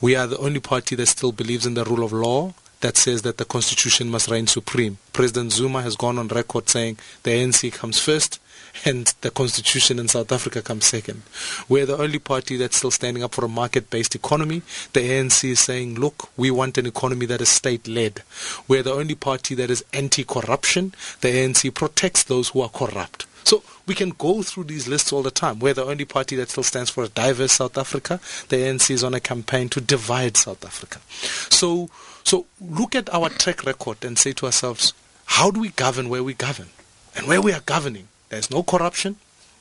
We 0.00 0.14
are 0.14 0.26
the 0.26 0.38
only 0.38 0.60
party 0.60 0.94
that 0.96 1.06
still 1.06 1.32
believes 1.32 1.66
in 1.66 1.74
the 1.74 1.84
rule 1.84 2.04
of 2.04 2.12
law 2.12 2.54
that 2.84 2.98
says 2.98 3.22
that 3.22 3.38
the 3.38 3.46
constitution 3.46 4.10
must 4.10 4.30
reign 4.30 4.46
supreme. 4.46 4.98
President 5.14 5.52
Zuma 5.52 5.80
has 5.80 5.96
gone 5.96 6.18
on 6.18 6.28
record 6.28 6.68
saying 6.68 6.98
the 7.22 7.30
ANC 7.30 7.72
comes 7.72 7.98
first 7.98 8.38
and 8.84 9.06
the 9.22 9.30
constitution 9.30 9.98
in 9.98 10.06
South 10.06 10.30
Africa 10.30 10.60
comes 10.60 10.84
second. 10.84 11.22
We're 11.66 11.86
the 11.86 11.96
only 11.96 12.18
party 12.18 12.58
that's 12.58 12.76
still 12.76 12.90
standing 12.90 13.22
up 13.24 13.34
for 13.34 13.42
a 13.42 13.48
market-based 13.48 14.14
economy. 14.14 14.60
The 14.92 15.00
ANC 15.00 15.48
is 15.48 15.60
saying, 15.60 15.94
look, 15.94 16.28
we 16.36 16.50
want 16.50 16.76
an 16.76 16.84
economy 16.84 17.24
that 17.24 17.40
is 17.40 17.48
state-led. 17.48 18.22
We're 18.68 18.82
the 18.82 18.92
only 18.92 19.14
party 19.14 19.54
that 19.54 19.70
is 19.70 19.82
anti-corruption. 19.94 20.92
The 21.22 21.28
ANC 21.28 21.72
protects 21.72 22.24
those 22.24 22.50
who 22.50 22.60
are 22.60 22.68
corrupt. 22.68 23.24
So 23.44 23.62
we 23.86 23.94
can 23.94 24.10
go 24.10 24.42
through 24.42 24.64
these 24.64 24.88
lists 24.88 25.10
all 25.10 25.22
the 25.22 25.30
time. 25.30 25.58
We're 25.58 25.72
the 25.72 25.86
only 25.86 26.04
party 26.04 26.36
that 26.36 26.50
still 26.50 26.62
stands 26.62 26.90
for 26.90 27.04
a 27.04 27.08
diverse 27.08 27.52
South 27.52 27.78
Africa. 27.78 28.20
The 28.48 28.56
ANC 28.56 28.90
is 28.90 29.02
on 29.02 29.14
a 29.14 29.20
campaign 29.20 29.70
to 29.70 29.80
divide 29.80 30.36
South 30.36 30.62
Africa. 30.66 31.00
So 31.48 31.88
so 32.24 32.46
look 32.60 32.94
at 32.94 33.12
our 33.14 33.28
track 33.28 33.64
record 33.64 34.04
and 34.04 34.18
say 34.18 34.32
to 34.32 34.46
ourselves, 34.46 34.92
how 35.26 35.50
do 35.50 35.60
we 35.60 35.68
govern 35.70 36.08
where 36.08 36.22
we 36.22 36.34
govern? 36.34 36.68
And 37.16 37.26
where 37.26 37.40
we 37.40 37.52
are 37.52 37.60
governing, 37.60 38.08
there's 38.28 38.50
no 38.50 38.62
corruption, 38.62 39.16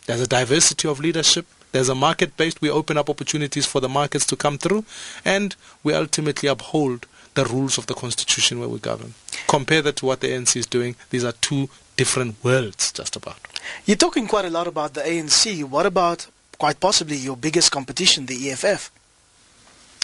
there's 0.06 0.22
a 0.22 0.28
diversity 0.28 0.88
of 0.88 1.00
leadership, 1.00 1.46
there's 1.72 1.90
a 1.90 1.96
market 1.96 2.36
based, 2.38 2.62
we 2.62 2.70
open 2.70 2.98
up 2.98 3.10
opportunities 3.10 3.66
for 3.66 3.80
the 3.80 3.90
markets 3.90 4.26
to 4.28 4.36
come 4.36 4.58
through, 4.58 4.86
and 5.24 5.56
we 5.84 5.94
ultimately 5.94 6.50
uphold 6.50 7.06
the 7.34 7.46
rules 7.46 7.78
of 7.78 7.88
the 7.88 7.94
constitution 7.94 8.60
where 8.60 8.70
we 8.70 8.80
govern. 8.80 9.14
Compare 9.48 9.82
that 9.82 9.96
to 9.98 10.06
what 10.06 10.22
the 10.22 10.28
ANC 10.28 10.56
is 10.56 10.68
doing. 10.68 10.96
These 11.10 11.24
are 11.24 11.32
two 11.34 11.70
different 11.98 12.36
worlds, 12.44 12.92
just 12.92 13.16
about. 13.16 13.40
You're 13.86 13.98
talking 13.98 14.28
quite 14.28 14.46
a 14.46 14.50
lot 14.50 14.68
about 14.68 14.94
the 14.94 15.02
ANC. 15.02 15.64
What 15.64 15.86
about, 15.86 16.28
quite 16.58 16.80
possibly, 16.80 17.18
your 17.18 17.38
biggest 17.38 17.72
competition, 17.72 18.28
the 18.28 18.52
EFF? 18.52 18.92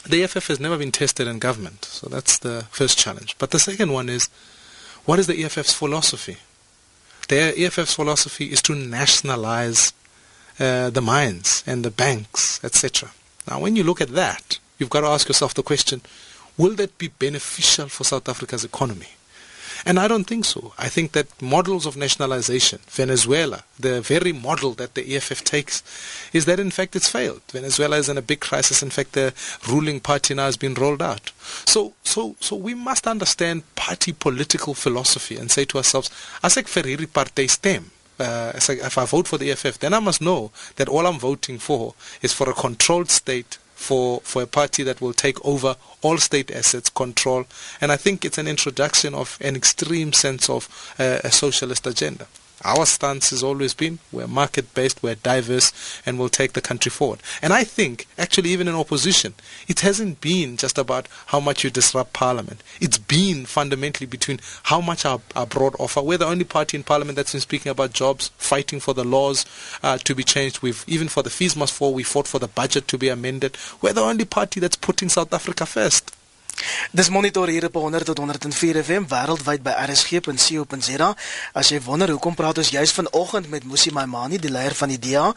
The 0.07 0.23
EFF 0.23 0.47
has 0.47 0.59
never 0.59 0.77
been 0.77 0.91
tested 0.91 1.27
in 1.27 1.39
government, 1.39 1.85
so 1.85 2.07
that's 2.07 2.37
the 2.37 2.65
first 2.71 2.97
challenge. 2.97 3.35
But 3.37 3.51
the 3.51 3.59
second 3.59 3.91
one 3.91 4.09
is, 4.09 4.29
what 5.05 5.19
is 5.19 5.27
the 5.27 5.43
EFF's 5.43 5.73
philosophy? 5.73 6.37
The 7.27 7.53
EFF's 7.57 7.93
philosophy 7.93 8.45
is 8.45 8.61
to 8.63 8.75
nationalize 8.75 9.93
uh, 10.59 10.89
the 10.89 11.01
mines 11.01 11.63
and 11.67 11.85
the 11.85 11.91
banks, 11.91 12.63
etc. 12.63 13.11
Now, 13.49 13.59
when 13.59 13.75
you 13.75 13.83
look 13.83 14.01
at 14.01 14.09
that, 14.09 14.59
you've 14.77 14.89
got 14.89 15.01
to 15.01 15.07
ask 15.07 15.27
yourself 15.27 15.53
the 15.53 15.63
question, 15.63 16.01
will 16.57 16.75
that 16.75 16.97
be 16.97 17.09
beneficial 17.09 17.87
for 17.87 18.03
South 18.03 18.27
Africa's 18.27 18.63
economy? 18.63 19.09
And 19.85 19.99
I 19.99 20.07
don't 20.07 20.25
think 20.25 20.45
so. 20.45 20.73
I 20.77 20.89
think 20.89 21.13
that 21.13 21.41
models 21.41 21.85
of 21.85 21.95
nationalization, 21.95 22.79
Venezuela, 22.87 23.63
the 23.79 24.01
very 24.01 24.33
model 24.33 24.71
that 24.73 24.95
the 24.95 25.15
EFF 25.15 25.43
takes, 25.43 25.83
is 26.33 26.45
that 26.45 26.59
in 26.59 26.71
fact 26.71 26.95
it's 26.95 27.09
failed. 27.09 27.41
Venezuela 27.51 27.97
is 27.97 28.09
in 28.09 28.17
a 28.17 28.21
big 28.21 28.39
crisis. 28.39 28.83
In 28.83 28.89
fact, 28.89 29.13
the 29.13 29.33
ruling 29.67 29.99
party 29.99 30.33
now 30.33 30.45
has 30.45 30.57
been 30.57 30.73
rolled 30.73 31.01
out. 31.01 31.31
So, 31.65 31.93
so, 32.03 32.35
so 32.39 32.55
we 32.55 32.73
must 32.73 33.07
understand 33.07 33.63
party 33.75 34.11
political 34.11 34.73
philosophy 34.73 35.37
and 35.37 35.49
say 35.49 35.65
to 35.65 35.77
ourselves, 35.77 36.09
Asek. 36.43 36.67
Uh, 38.19 38.51
if 38.53 38.97
I 38.97 39.05
vote 39.05 39.29
for 39.29 39.37
the 39.37 39.49
EFF, 39.51 39.79
then 39.79 39.93
I 39.93 39.99
must 39.99 40.21
know 40.21 40.51
that 40.75 40.89
all 40.89 41.07
I'm 41.07 41.19
voting 41.19 41.57
for 41.57 41.93
is 42.21 42.33
for 42.33 42.49
a 42.49 42.53
controlled 42.53 43.09
state 43.09 43.57
for, 43.79 44.19
for 44.21 44.41
a 44.41 44.47
party 44.47 44.83
that 44.83 44.99
will 44.99 45.13
take 45.13 45.43
over 45.45 45.75
all 46.01 46.17
state 46.17 46.51
assets, 46.51 46.89
control, 46.89 47.45
and 47.79 47.91
I 47.91 47.97
think 47.97 48.25
it's 48.25 48.37
an 48.37 48.47
introduction 48.47 49.15
of 49.15 49.37
an 49.41 49.55
extreme 49.55 50.11
sense 50.13 50.49
of 50.49 50.67
uh, 50.99 51.19
a 51.23 51.31
socialist 51.31 51.87
agenda. 51.87 52.27
Our 52.63 52.85
stance 52.85 53.29
has 53.29 53.43
always 53.43 53.73
been 53.73 53.99
we're 54.11 54.27
market 54.27 54.73
based, 54.73 55.01
we're 55.01 55.15
diverse, 55.15 55.71
and 56.05 56.19
we'll 56.19 56.29
take 56.29 56.53
the 56.53 56.61
country 56.61 56.89
forward. 56.89 57.19
And 57.41 57.53
I 57.53 57.63
think, 57.63 58.07
actually, 58.17 58.49
even 58.49 58.67
in 58.67 58.75
opposition, 58.75 59.33
it 59.67 59.79
hasn't 59.79 60.21
been 60.21 60.57
just 60.57 60.77
about 60.77 61.07
how 61.27 61.39
much 61.39 61.63
you 61.63 61.69
disrupt 61.69 62.13
parliament. 62.13 62.61
It's 62.81 62.97
been 62.97 63.45
fundamentally 63.45 64.07
between 64.07 64.39
how 64.63 64.81
much 64.81 65.05
our, 65.05 65.21
our 65.35 65.45
broad 65.45 65.75
offer. 65.79 66.01
We're 66.01 66.17
the 66.17 66.25
only 66.25 66.45
party 66.45 66.77
in 66.77 66.83
parliament 66.83 67.15
that's 67.15 67.31
been 67.31 67.41
speaking 67.41 67.69
about 67.69 67.93
jobs, 67.93 68.31
fighting 68.37 68.79
for 68.79 68.93
the 68.93 69.05
laws 69.05 69.45
uh, 69.83 69.97
to 69.99 70.15
be 70.15 70.23
changed. 70.23 70.61
We've 70.61 70.83
even 70.87 71.07
for 71.07 71.23
the 71.23 71.29
fees 71.29 71.55
must 71.55 71.73
fall, 71.73 71.93
we 71.93 72.03
fought 72.03 72.27
for 72.27 72.39
the 72.39 72.47
budget 72.47 72.87
to 72.89 72.97
be 72.97 73.09
amended. 73.09 73.57
We're 73.81 73.93
the 73.93 74.01
only 74.01 74.25
party 74.25 74.59
that's 74.59 74.75
putting 74.75 75.09
South 75.09 75.33
Africa 75.33 75.65
first. 75.65 76.15
Dis 76.91 77.09
monitor 77.09 77.47
hier 77.47 77.65
op 77.65 77.73
100 77.73 78.05
tot 78.05 78.17
104 78.17 78.83
FM 78.83 79.05
wêreldwyd 79.11 79.61
by 79.63 79.73
rsg.co.za. 79.85 81.09
As 81.53 81.69
jy 81.69 81.79
wonder 81.85 82.09
hoekom 82.09 82.35
praat 82.35 82.57
ons 82.57 82.71
juis 82.73 82.93
vanoggend 82.97 83.49
met 83.49 83.65
Musi 83.69 83.91
Maimani, 83.93 84.39
die 84.41 84.51
leier 84.51 84.75
van 84.75 84.89
die 84.89 84.99
DA. 84.99 85.27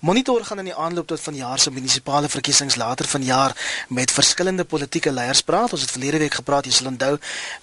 Monitor 0.00 0.44
gaan 0.44 0.62
in 0.62 0.70
die 0.70 0.74
aanloop 0.74 1.10
tot 1.12 1.20
vanjaar 1.20 1.60
se 1.60 1.70
munisipale 1.70 2.30
verkiesings 2.32 2.78
later 2.80 3.08
vanjaar 3.08 3.56
met 3.88 4.10
verskillende 4.10 4.64
politieke 4.64 5.12
leiers 5.12 5.42
praat. 5.42 5.72
Ons 5.72 5.84
het 5.84 5.94
verlede 5.94 6.22
week 6.24 6.40
gepraat, 6.40 6.66
jy 6.66 6.72
sal 6.78 6.90
onthou, 6.92 7.18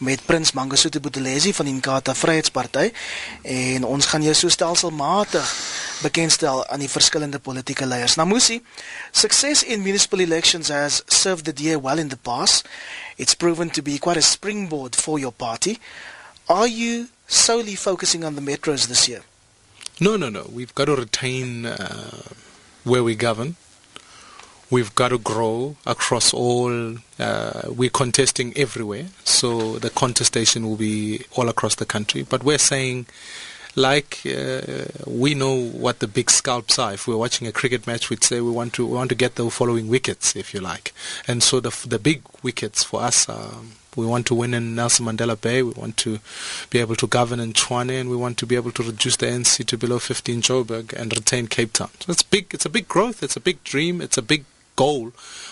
met 0.06 0.26
Prins 0.26 0.54
Mangosuthu 0.54 1.02
Buthelezi 1.02 1.54
van 1.54 1.70
die 1.70 1.74
Inkatha 1.74 2.16
Vryheidsparty 2.16 2.90
en 3.44 3.86
ons 3.90 4.12
gaan 4.14 4.24
jou 4.24 4.36
so 4.38 4.50
stelselmatig 4.54 5.56
bekendstel 6.02 6.64
aan 6.68 6.86
die 6.86 6.90
verskillende 6.92 7.40
politieke 7.40 7.86
leiers. 7.86 8.16
Nou 8.16 8.28
Musi, 8.30 8.62
success 9.12 9.64
in 9.64 9.82
municipal 9.82 10.20
elections 10.20 10.70
has 10.70 11.04
served 11.08 11.46
the 11.46 11.54
DA 11.54 11.80
well 11.80 12.00
in 12.00 12.10
the 12.10 12.18
past. 12.18 12.68
It's 13.20 13.36
proven 13.36 13.70
to 13.72 13.82
be 13.82 14.00
quite 14.00 14.16
a 14.16 14.22
springboard 14.22 14.96
for 14.96 15.20
your 15.20 15.34
party. 15.34 15.78
Are 16.48 16.66
you 16.68 17.10
solely 17.28 17.76
focusing 17.76 18.24
on 18.24 18.36
the 18.36 18.42
metros 18.42 18.88
this 18.88 19.10
year? 19.10 19.24
No, 20.00 20.16
no, 20.16 20.30
no. 20.30 20.50
We've 20.52 20.74
got 20.74 20.86
to 20.86 20.96
retain 20.96 21.66
uh, 21.66 22.22
where 22.86 23.04
we 23.04 23.16
govern. 23.16 23.58
We've 24.72 24.96
got 24.96 25.10
to 25.10 25.18
grow 25.18 25.76
across 25.86 26.34
all. 26.34 26.96
Uh, 27.20 27.62
we're 27.68 27.90
contesting 27.90 28.56
everywhere, 28.56 29.08
so 29.26 29.78
the 29.80 29.90
contestation 29.90 30.66
will 30.66 30.78
be 30.78 31.26
all 31.36 31.50
across 31.50 31.76
the 31.76 31.86
country. 31.86 32.22
But 32.24 32.44
we're 32.46 32.58
saying 32.58 33.08
like 33.80 34.22
uh, 34.26 34.86
we 35.08 35.34
know 35.34 35.56
what 35.56 36.00
the 36.00 36.08
big 36.08 36.30
scalps 36.30 36.78
are. 36.78 36.94
If 36.94 37.08
we're 37.08 37.18
watching 37.18 37.48
a 37.48 37.52
cricket 37.52 37.88
match, 37.88 38.10
we'd 38.10 38.24
say 38.24 38.42
we 38.42 38.52
want 38.52 38.74
to 38.74 38.86
we 38.86 38.94
want 38.94 39.10
to 39.10 39.16
get 39.16 39.36
the 39.36 39.50
following 39.50 39.88
wickets, 39.88 40.36
if 40.36 40.54
you 40.54 40.60
like. 40.60 40.94
And 41.28 41.42
so 41.42 41.60
the 41.60 41.76
the 41.88 42.00
big 42.00 42.22
wickets 42.44 42.84
for 42.84 43.02
us 43.02 43.28
are. 43.28 43.54
We 43.96 44.06
want 44.06 44.28
to 44.28 44.36
win 44.36 44.54
in 44.54 44.76
Nelson 44.76 45.08
Mandela 45.08 45.40
Bay. 45.40 45.64
We 45.64 45.72
want 45.72 45.98
to 45.98 46.20
be 46.70 46.80
able 46.80 46.96
to 46.98 47.08
govern 47.08 47.40
in 47.40 47.54
Tshwane, 47.54 48.00
and 48.00 48.10
we 48.10 48.16
want 48.16 48.38
to 48.38 48.46
be 48.46 48.56
able 48.56 48.72
to 48.74 48.84
reduce 48.84 49.18
the 49.18 49.26
NC 49.26 49.66
to 49.66 49.78
below 49.78 49.98
15 49.98 50.42
Joburg 50.44 50.94
and 50.94 51.12
retain 51.12 51.48
Cape 51.48 51.74
Town. 51.74 51.90
So 52.00 52.12
it's 52.12 52.22
big. 52.22 52.54
It's 52.54 52.66
a 52.66 52.70
big 52.70 52.88
growth. 52.88 53.24
It's 53.24 53.36
a 53.36 53.42
big 53.42 53.64
dream. 53.64 54.00
It's 54.00 54.18
a 54.18 54.22
big 54.22 54.46
goal. 54.80 55.12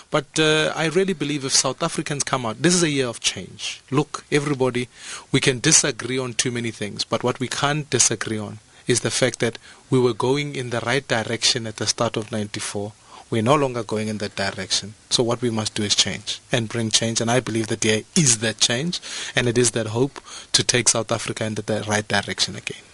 But 0.10 0.39
uh, 0.39 0.72
I 0.84 0.86
really 0.98 1.13
believe 1.22 1.43
if 1.43 1.53
South 1.53 1.84
Africans 1.84 2.24
come 2.24 2.46
out, 2.46 2.62
this 2.62 2.74
is 2.74 2.84
a 2.84 2.96
year 2.98 3.07
of 3.07 3.19
change. 3.19 3.81
Look, 3.91 4.24
everybody, 4.31 4.88
we 5.34 5.39
can 5.41 5.60
disagree 5.60 6.19
on 6.25 6.34
too 6.34 6.51
many 6.57 6.72
things, 6.72 7.03
but 7.03 7.24
what 7.25 7.41
we 7.41 7.50
can't 7.50 7.89
disagree 7.89 8.39
on 8.39 8.60
is 8.88 9.01
the 9.01 9.12
fact 9.12 9.39
that 9.39 9.60
we 9.89 10.00
were 10.00 10.13
going 10.13 10.55
in 10.55 10.69
the 10.69 10.79
right 10.91 11.05
direction 11.05 11.67
at 11.67 11.75
the 11.75 11.88
start 11.88 12.15
of 12.15 12.31
94. 12.31 12.93
We're 13.29 13.51
no 13.51 13.55
longer 13.55 13.84
going 13.84 14.07
in 14.07 14.19
that 14.19 14.38
direction. 14.38 14.93
So 15.10 15.22
what 15.24 15.41
we 15.41 15.50
must 15.50 15.75
do 15.75 15.84
is 15.84 15.96
change 15.96 16.39
and 16.50 16.69
bring 16.69 16.89
change. 16.89 17.19
And 17.19 17.29
I 17.29 17.41
believe 17.41 17.67
that 17.67 17.81
there 17.81 18.03
is 18.15 18.38
that 18.38 18.62
change 18.62 19.01
and 19.36 19.46
it 19.51 19.57
is 19.57 19.72
that 19.72 19.88
hope 19.88 20.22
to 20.53 20.63
take 20.63 20.88
South 20.88 21.12
Africa 21.12 21.43
in 21.43 21.55
the 21.55 21.84
right 21.86 22.07
direction 22.07 22.55
again. 22.55 22.87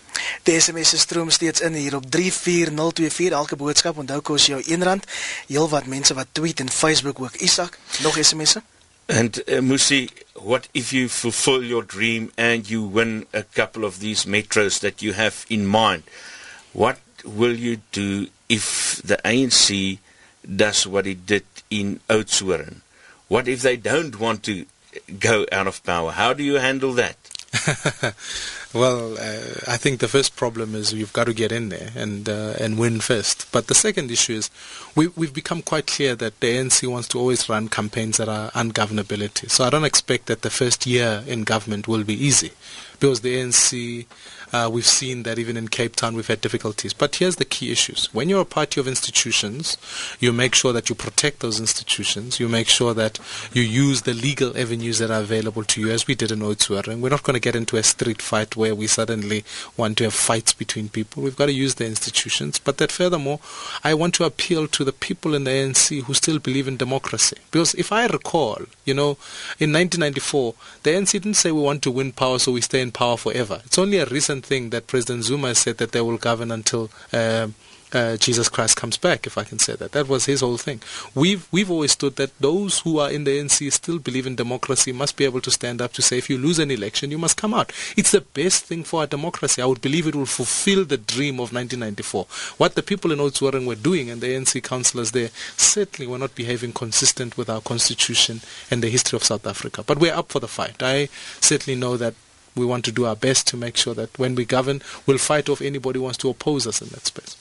Die 0.44 0.60
SMS 0.60 0.90
se 0.90 0.98
stroom 0.98 1.30
steeds 1.30 1.62
in 1.62 1.74
hier 1.74 1.96
op 1.96 2.04
34024 2.12 3.38
elke 3.38 3.56
boodskap 3.56 3.98
onthou 3.98 4.20
kos 4.22 4.50
jou 4.52 4.60
R1. 4.60 5.00
Heel 5.48 5.70
wat 5.72 5.86
mense 5.88 6.14
wat 6.14 6.28
tweet 6.32 6.60
en 6.60 6.70
Facebook 6.70 7.22
ook. 7.22 7.36
Isak, 7.36 7.78
nog 8.04 8.18
SMS'e? 8.20 8.62
And 9.06 9.40
uh, 9.48 9.60
Musi, 9.60 10.10
what 10.34 10.68
if 10.74 10.92
you 10.92 11.10
fulfill 11.10 11.64
your 11.64 11.86
dream 11.86 12.32
and 12.36 12.68
you 12.68 12.84
win 12.84 13.26
a 13.34 13.44
couple 13.44 13.86
of 13.86 14.00
these 14.00 14.26
metros 14.26 14.80
that 14.80 15.02
you 15.02 15.14
have 15.14 15.46
in 15.48 15.66
mind? 15.66 16.04
What 16.72 16.98
will 17.24 17.56
you 17.56 17.78
do 17.92 18.28
if 18.48 19.02
the 19.06 19.20
ANC 19.24 20.00
does 20.56 20.86
what 20.86 21.06
it 21.06 21.26
did 21.26 21.46
in 21.70 22.00
Oudtshoorn? 22.10 22.82
What 23.28 23.48
if 23.48 23.62
they 23.62 23.78
don't 23.78 24.20
want 24.20 24.44
to 24.44 24.66
go 25.20 25.46
out 25.52 25.68
of 25.68 25.84
power? 25.84 26.12
How 26.12 26.34
do 26.34 26.44
you 26.44 26.56
handle 26.56 26.94
that? 26.94 27.16
Well, 28.74 29.14
uh, 29.20 29.72
I 29.72 29.78
think 29.78 30.00
the 30.00 30.08
first 30.08 30.36
problem 30.36 30.74
is 30.74 30.94
you've 30.94 31.14
got 31.14 31.26
to 31.26 31.34
get 31.34 31.52
in 31.52 31.70
there 31.70 31.92
and 31.96 32.28
uh, 32.28 32.56
and 32.60 32.80
win 32.80 33.02
first. 33.02 33.52
But 33.52 33.68
the 33.68 33.76
second 33.76 34.10
issue 34.10 34.34
is 34.34 34.50
we, 34.96 35.10
we've 35.10 35.34
become 35.34 35.62
quite 35.62 35.86
clear 35.86 36.16
that 36.16 36.40
the 36.40 36.58
ANC 36.58 36.88
wants 36.88 37.08
to 37.10 37.20
always 37.20 37.48
run 37.48 37.68
campaigns 37.68 38.18
that 38.18 38.28
are 38.28 38.50
ungovernability. 38.52 39.52
So 39.52 39.64
I 39.64 39.70
don't 39.70 39.84
expect 39.86 40.26
that 40.26 40.42
the 40.42 40.50
first 40.50 40.88
year 40.88 41.24
in 41.28 41.44
government 41.44 41.88
will 41.88 42.04
be 42.04 42.16
easy 42.16 42.52
because 42.94 43.22
the 43.22 43.36
ANC 43.36 44.08
uh, 44.54 44.70
we've 44.72 44.86
seen 44.86 45.24
that 45.24 45.40
even 45.40 45.58
in 45.58 45.68
Cape 45.68 45.96
Town 45.96 46.16
we've 46.16 46.28
had 46.28 46.40
difficulties. 46.40 46.94
But 46.94 47.16
here's 47.16 47.38
the 47.38 47.46
key 47.46 47.72
issues. 47.72 48.14
When 48.14 48.30
you're 48.30 48.42
a 48.42 48.46
party 48.46 48.80
of 48.80 48.88
institutions, 48.88 49.78
you 50.20 50.32
make 50.32 50.54
sure 50.54 50.72
that 50.72 50.90
you 50.90 50.96
protect 50.96 51.40
those 51.40 51.60
institutions. 51.60 52.40
You 52.40 52.48
make 52.48 52.70
sure 52.70 52.94
that 52.94 53.20
you 53.52 53.64
use 53.64 54.04
the 54.04 54.14
legal 54.14 54.56
avenues 54.56 55.00
that 55.00 55.10
are 55.10 55.22
available 55.22 55.64
to 55.64 55.82
you, 55.82 55.90
as 55.90 56.06
we 56.06 56.14
did 56.14 56.32
in 56.32 56.40
Oudtshoorn. 56.40 56.88
And 56.88 57.02
we're 57.02 57.10
not 57.10 57.24
going 57.24 57.34
to 57.34 57.40
get 57.40 57.56
into 57.56 57.78
a 57.78 57.84
street 57.84 58.22
fight 58.22 58.56
where 58.56 58.76
we 58.76 58.86
suddenly 58.86 59.44
want 59.76 59.98
to 59.98 60.04
have 60.04 60.14
fights 60.14 60.54
between 60.54 60.88
people. 60.90 61.24
We've 61.24 61.36
got 61.36 61.48
to 61.48 61.54
use 61.54 61.76
the 61.76 61.88
institutions. 61.88 62.60
But 62.60 62.78
that 62.78 62.92
furthermore, 62.92 63.40
I 63.84 63.96
want 63.96 64.14
to 64.16 64.26
appeal 64.26 64.68
to 64.68 64.84
the 64.84 64.94
people 64.94 65.34
in 65.34 65.46
the 65.46 65.52
ANC 65.52 66.04
who 66.04 66.14
still 66.14 66.38
believe 66.38 66.68
in 66.68 66.78
democracy. 66.78 67.38
Because 67.50 67.74
if 67.74 67.92
I 67.92 68.06
recall, 68.06 68.60
you 68.86 68.94
know, 68.94 69.18
in 69.60 69.74
1994, 69.74 70.54
the 70.84 70.92
ANC 70.92 71.12
didn't 71.12 71.34
say 71.36 71.52
we 71.52 71.62
want 71.62 71.82
to 71.84 71.92
win 71.92 72.12
power 72.12 72.38
so 72.38 72.52
we 72.52 72.62
stay 72.62 72.82
in 72.82 72.92
power 72.92 73.18
forever. 73.18 73.62
It's 73.66 73.80
only 73.80 73.98
a 73.98 74.06
recent 74.06 74.43
thing 74.44 74.70
that 74.70 74.88
President 74.88 75.24
Zuma 75.24 75.56
said 75.56 75.78
that 75.78 75.92
they 75.92 76.02
will 76.02 76.18
govern 76.18 76.52
until 76.52 76.90
uh, 77.12 77.48
uh, 77.94 78.18
Jesus 78.18 78.50
Christ 78.50 78.76
comes 78.76 78.98
back, 78.98 79.28
if 79.28 79.38
I 79.38 79.44
can 79.44 79.60
say 79.60 79.76
that. 79.76 79.92
That 79.92 80.08
was 80.08 80.26
his 80.26 80.42
whole 80.42 80.58
thing. 80.58 80.82
We've 81.14 81.48
we've 81.52 81.70
always 81.70 81.92
stood 81.92 82.16
that 82.16 82.38
those 82.40 82.80
who 82.80 82.98
are 83.00 83.12
in 83.12 83.24
the 83.24 83.40
NC 83.40 83.72
still 83.72 84.00
believe 84.00 84.26
in 84.26 84.36
democracy 84.36 84.92
must 84.92 85.16
be 85.16 85.26
able 85.26 85.42
to 85.42 85.52
stand 85.52 85.82
up 85.82 85.94
to 85.94 86.02
say 86.02 86.18
if 86.18 86.30
you 86.30 86.38
lose 86.38 86.60
an 86.60 86.72
election, 86.72 87.12
you 87.12 87.18
must 87.18 87.38
come 87.38 87.54
out. 87.54 87.72
It's 87.96 88.12
the 88.12 88.22
best 88.22 88.66
thing 88.66 88.84
for 88.84 89.02
our 89.02 89.08
democracy. 89.08 89.62
I 89.62 89.66
would 89.66 89.82
believe 89.82 90.08
it 90.08 90.16
will 90.16 90.26
fulfill 90.26 90.86
the 90.86 90.98
dream 90.98 91.36
of 91.36 91.54
1994. 91.54 92.26
What 92.58 92.76
the 92.76 92.84
people 92.84 93.12
in 93.12 93.20
Oudtshoorn 93.20 93.68
were 93.68 93.76
doing 93.76 94.10
and 94.10 94.22
the 94.22 94.28
NC 94.28 94.64
councillors 94.64 95.12
there 95.12 95.30
certainly 95.56 96.10
were 96.10 96.18
not 96.18 96.36
behaving 96.36 96.74
consistent 96.74 97.38
with 97.38 97.50
our 97.50 97.62
constitution 97.62 98.42
and 98.72 98.82
the 98.82 98.90
history 98.90 99.18
of 99.18 99.24
South 99.24 99.46
Africa. 99.46 99.84
But 99.84 100.00
we're 100.00 100.14
up 100.14 100.32
for 100.32 100.40
the 100.40 100.48
fight. 100.48 100.82
I 100.82 101.10
certainly 101.40 101.80
know 101.80 101.98
that 101.98 102.16
we 102.56 102.66
want 102.66 102.86
to 102.86 102.92
do 102.92 103.06
our 103.06 103.16
best 103.16 103.48
to 103.48 103.58
make 103.58 103.78
sure 103.78 103.94
that 103.94 104.18
when 104.20 104.36
we 104.36 104.46
govern, 104.46 104.82
we'll 105.06 105.18
fight 105.18 105.50
off 105.50 105.62
anybody 105.62 106.00
who 106.00 106.04
wants 106.04 106.18
to 106.20 106.30
oppose 106.30 106.68
us 106.68 106.82
in 106.82 106.90
that 106.90 107.06
space. 107.06 107.38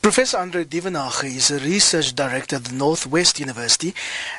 Professor 0.00 0.38
Andre 0.38 0.64
Divenage 0.64 1.24
is 1.24 1.50
a 1.50 1.58
research 1.58 2.14
director 2.14 2.56
at 2.56 2.64
the 2.64 2.74
Northwest 2.74 3.40
University, 3.40 3.92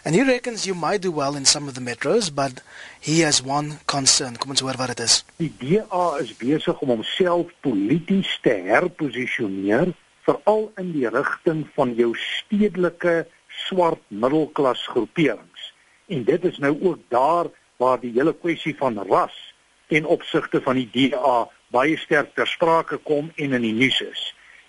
and 0.06 0.16
he 0.16 0.24
reckons 0.24 0.66
you 0.66 0.74
might 0.74 1.02
do 1.02 1.12
well 1.12 1.36
in 1.36 1.46
some 1.46 1.68
of 1.68 1.76
the 1.76 1.82
metros, 1.82 2.34
but 2.34 2.62
he 3.00 3.20
has 3.20 3.44
one 3.44 3.80
concern. 3.86 4.38
Kom 4.38 4.52
ons 4.56 4.64
hoor 4.64 4.78
wat 4.80 4.96
dit 4.96 5.04
is. 5.04 5.24
Die 5.38 5.52
DA 5.60 6.06
is 6.24 6.32
besig 6.40 6.80
om 6.82 6.96
homself 6.96 7.52
polities 7.66 8.32
te 8.44 8.56
herposisioneer, 8.70 9.94
veral 10.28 10.70
in 10.80 10.94
die 10.96 11.08
rigting 11.12 11.66
van 11.76 11.94
jou 12.00 12.14
stedelike 12.16 13.26
swart 13.68 14.02
middelklas 14.08 14.88
groeperings. 14.88 15.72
En 16.08 16.24
dit 16.24 16.46
is 16.46 16.58
nou 16.64 16.74
ook 16.80 17.04
daar 17.12 17.52
waar 17.78 18.00
die 18.00 18.16
hele 18.16 18.34
kwessie 18.34 18.76
van 18.80 18.98
ras 19.12 19.36
ten 19.90 20.06
opsigte 20.06 20.62
van 20.62 20.78
die 20.80 20.90
DA 20.94 21.48
baie 21.74 21.98
sterk 21.98 22.36
ter 22.38 22.48
sprake 22.48 22.98
kom 23.06 23.32
en 23.36 23.56
in 23.58 23.66
die 23.66 23.74
nuus 23.74 24.02
is. 24.06 24.22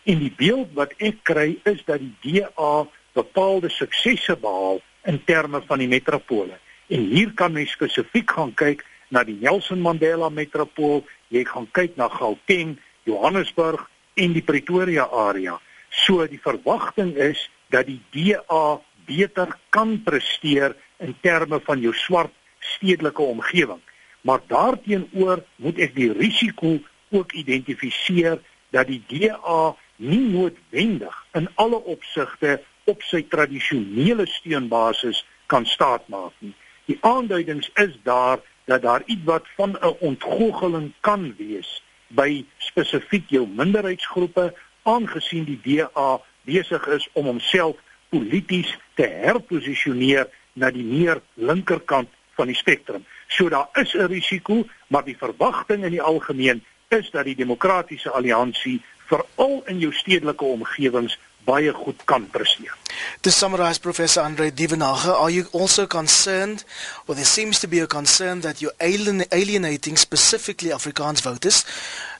En 0.08 0.20
die 0.20 0.32
beeld 0.36 0.72
wat 0.76 0.94
ek 0.98 1.20
kry 1.28 1.58
is 1.68 1.84
dat 1.88 2.00
die 2.00 2.40
DA 2.40 2.86
bepaalde 3.16 3.70
suksesse 3.72 4.36
behaal 4.40 4.80
in 5.08 5.20
terme 5.24 5.60
van 5.66 5.82
die 5.82 5.88
metropole. 5.88 6.56
En 6.90 7.06
hier 7.12 7.32
kan 7.36 7.52
mens 7.52 7.72
spesifiek 7.76 8.30
gaan 8.36 8.54
kyk 8.54 8.84
na 9.10 9.24
die 9.26 9.38
Nelson 9.40 9.80
Mandela 9.82 10.30
metropool, 10.30 11.02
jy 11.28 11.44
gaan 11.46 11.66
kyk 11.74 11.96
na 11.98 12.08
Gauteng, 12.12 12.76
Johannesburg 13.08 13.82
en 14.20 14.34
die 14.36 14.44
Pretoria 14.44 15.06
area. 15.10 15.58
So 15.90 16.26
die 16.30 16.40
verwagting 16.42 17.16
is 17.18 17.48
dat 17.74 17.88
die 17.90 18.00
DA 18.14 18.80
beter 19.06 19.56
kan 19.74 19.98
presteer 20.06 20.76
in 21.02 21.14
terme 21.22 21.60
van 21.66 21.82
jou 21.82 21.94
swart 21.96 22.34
stedelike 22.60 23.22
omgewing. 23.22 23.80
Maar 24.20 24.40
daarteenoor 24.46 25.44
moet 25.56 25.78
ek 25.78 25.94
die 25.94 26.12
risiko 26.12 26.78
ook 27.10 27.32
identifiseer 27.32 28.40
dat 28.70 28.86
die 28.86 29.02
DA 29.08 29.76
nie 29.96 30.20
noodwendig 30.20 31.16
in 31.32 31.48
alle 31.54 31.80
opsigte 31.84 32.60
op 32.84 33.02
sy 33.02 33.22
tradisionele 33.28 34.26
steunbasis 34.26 35.24
kan 35.46 35.66
staatmaak 35.66 36.32
nie. 36.38 36.54
Die 36.86 36.98
aanduidings 37.00 37.70
is 37.74 37.96
daar 38.02 38.40
dat 38.64 38.82
daar 38.82 39.02
ietwat 39.06 39.46
van 39.56 39.76
'n 39.80 39.96
ontgoocheling 40.00 40.92
kan 41.00 41.34
wees 41.36 41.82
by 42.08 42.44
spesifiek 42.58 43.30
jou 43.30 43.46
minderheidsgroepe 43.48 44.54
aangesien 44.82 45.44
die 45.44 45.60
DA 45.62 46.20
besig 46.42 46.86
is 46.86 47.08
om 47.12 47.24
homself 47.24 47.76
polities 48.08 48.78
te 48.94 49.06
herposisioneer 49.06 50.28
na 50.52 50.70
die 50.70 50.84
meer 50.84 51.20
linkerkant 51.34 52.08
van 52.40 52.48
die 52.48 52.56
spektrum. 52.56 53.04
So 53.28 53.48
daar 53.48 53.68
is 53.72 53.92
'n 53.94 54.08
risiko, 54.08 54.64
maar 54.88 55.04
die 55.04 55.16
verwagting 55.16 55.84
in 55.84 55.90
die 55.90 56.02
algemeen 56.02 56.64
is 56.88 57.10
dat 57.10 57.24
die 57.24 57.36
demokratiese 57.36 58.10
alliansie 58.10 58.82
veral 59.06 59.62
in 59.66 59.78
jou 59.78 59.92
stedelike 59.92 60.44
omgewings 60.44 61.18
baie 61.44 61.72
goed 61.72 62.04
kan 62.04 62.28
presteer. 62.30 62.74
To 63.20 63.30
summarize 63.30 63.80
Professor 63.80 64.22
Andre 64.22 64.52
Dievenage, 64.54 65.12
are 65.12 65.32
you 65.32 65.46
also 65.52 65.86
concerned 65.86 66.64
or 67.06 67.14
there 67.14 67.24
seems 67.24 67.58
to 67.60 67.68
be 67.68 67.80
a 67.80 67.86
concern 67.86 68.40
that 68.40 68.60
you're 68.60 68.76
alien, 68.78 69.24
alienating 69.28 69.98
specifically 69.98 70.72
Afrikaans 70.72 71.22
voters 71.22 71.64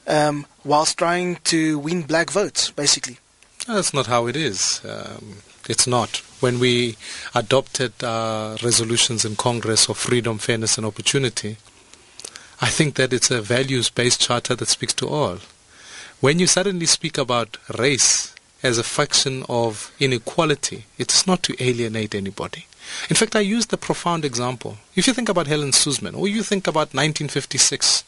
um 0.05 0.45
whilst 0.61 0.97
trying 0.97 1.39
to 1.41 1.79
win 1.83 2.05
black 2.05 2.31
votes 2.31 2.71
basically? 2.71 3.17
That's 3.67 3.93
not 3.93 4.07
how 4.07 4.27
it 4.27 4.35
is. 4.35 4.81
Um, 4.83 5.50
it's 5.69 5.87
not. 5.87 6.17
When 6.39 6.59
we 6.59 6.97
adopted 7.35 8.03
uh, 8.03 8.57
resolutions 8.63 9.25
in 9.25 9.35
Congress 9.35 9.89
of 9.89 9.97
freedom, 9.97 10.37
fairness, 10.37 10.77
and 10.77 10.85
opportunity, 10.85 11.57
I 12.59 12.69
think 12.69 12.95
that 12.95 13.13
it's 13.13 13.31
a 13.31 13.41
values 13.41 13.89
based 13.89 14.21
charter 14.21 14.55
that 14.55 14.67
speaks 14.67 14.93
to 14.95 15.07
all. 15.07 15.37
When 16.19 16.39
you 16.39 16.47
suddenly 16.47 16.85
speak 16.85 17.17
about 17.17 17.57
race 17.77 18.35
as 18.63 18.77
a 18.77 18.83
function 18.83 19.43
of 19.49 19.91
inequality, 19.99 20.85
it's 20.97 21.25
not 21.25 21.41
to 21.43 21.63
alienate 21.63 22.13
anybody. 22.13 22.65
In 23.09 23.15
fact, 23.15 23.35
I 23.35 23.39
use 23.39 23.67
the 23.67 23.77
profound 23.77 24.25
example. 24.25 24.77
If 24.95 25.07
you 25.07 25.13
think 25.13 25.29
about 25.29 25.47
Helen 25.47 25.71
Suzman, 25.71 26.15
or 26.15 26.27
you 26.27 26.43
think 26.43 26.67
about 26.67 26.93
1956, 26.93 28.03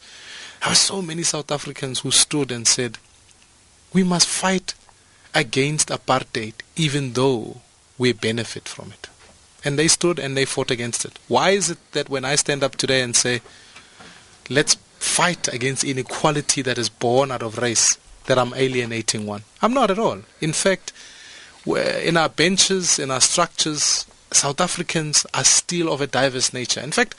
there 0.60 0.70
were 0.70 0.76
so 0.76 1.02
many 1.02 1.22
South 1.22 1.50
Africans 1.50 2.00
who 2.00 2.10
stood 2.10 2.52
and 2.52 2.66
said, 2.66 2.98
we 3.92 4.02
must 4.02 4.28
fight 4.28 4.73
against 5.34 5.88
apartheid 5.88 6.54
even 6.76 7.12
though 7.12 7.60
we 7.98 8.12
benefit 8.12 8.68
from 8.68 8.92
it. 8.92 9.08
And 9.64 9.78
they 9.78 9.88
stood 9.88 10.18
and 10.18 10.36
they 10.36 10.44
fought 10.44 10.70
against 10.70 11.04
it. 11.04 11.18
Why 11.28 11.50
is 11.50 11.70
it 11.70 11.78
that 11.92 12.10
when 12.10 12.24
I 12.24 12.34
stand 12.36 12.62
up 12.62 12.76
today 12.76 13.00
and 13.00 13.16
say, 13.16 13.40
let's 14.50 14.74
fight 14.98 15.48
against 15.48 15.84
inequality 15.84 16.62
that 16.62 16.78
is 16.78 16.88
born 16.88 17.30
out 17.30 17.42
of 17.42 17.58
race, 17.58 17.96
that 18.26 18.38
I'm 18.38 18.52
alienating 18.54 19.26
one? 19.26 19.42
I'm 19.62 19.72
not 19.72 19.90
at 19.90 19.98
all. 19.98 20.20
In 20.40 20.52
fact, 20.52 20.92
in 21.66 22.16
our 22.16 22.28
benches, 22.28 22.98
in 22.98 23.10
our 23.10 23.22
structures, 23.22 24.06
South 24.32 24.60
Africans 24.60 25.24
are 25.32 25.44
still 25.44 25.90
of 25.92 26.00
a 26.00 26.06
diverse 26.06 26.52
nature. 26.52 26.80
In 26.80 26.92
fact, 26.92 27.14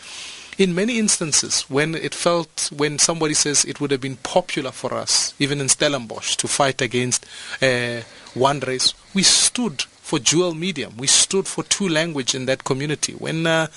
in 0.57 0.73
many 0.73 0.99
instances, 0.99 1.63
when 1.63 1.95
it 1.95 2.13
felt, 2.13 2.69
when 2.75 2.97
somebody 2.99 3.33
says 3.33 3.65
it 3.65 3.81
would 3.81 3.91
have 3.91 4.01
been 4.01 4.17
popular 4.17 4.71
for 4.71 4.93
us, 4.93 5.33
even 5.39 5.59
in 5.59 5.67
Stellenbosch, 5.67 6.35
to 6.37 6.47
fight 6.47 6.81
against 6.81 7.25
uh, 7.61 8.01
one 8.33 8.59
race, 8.61 8.93
we 9.13 9.23
stood 9.23 9.81
for 9.81 10.19
dual 10.19 10.53
medium. 10.53 10.95
We 10.97 11.07
stood 11.07 11.47
for 11.47 11.63
two 11.63 11.89
language 11.89 12.35
in 12.35 12.45
that 12.45 12.63
community. 12.63 13.13
When, 13.13 13.47
uh, 13.47 13.67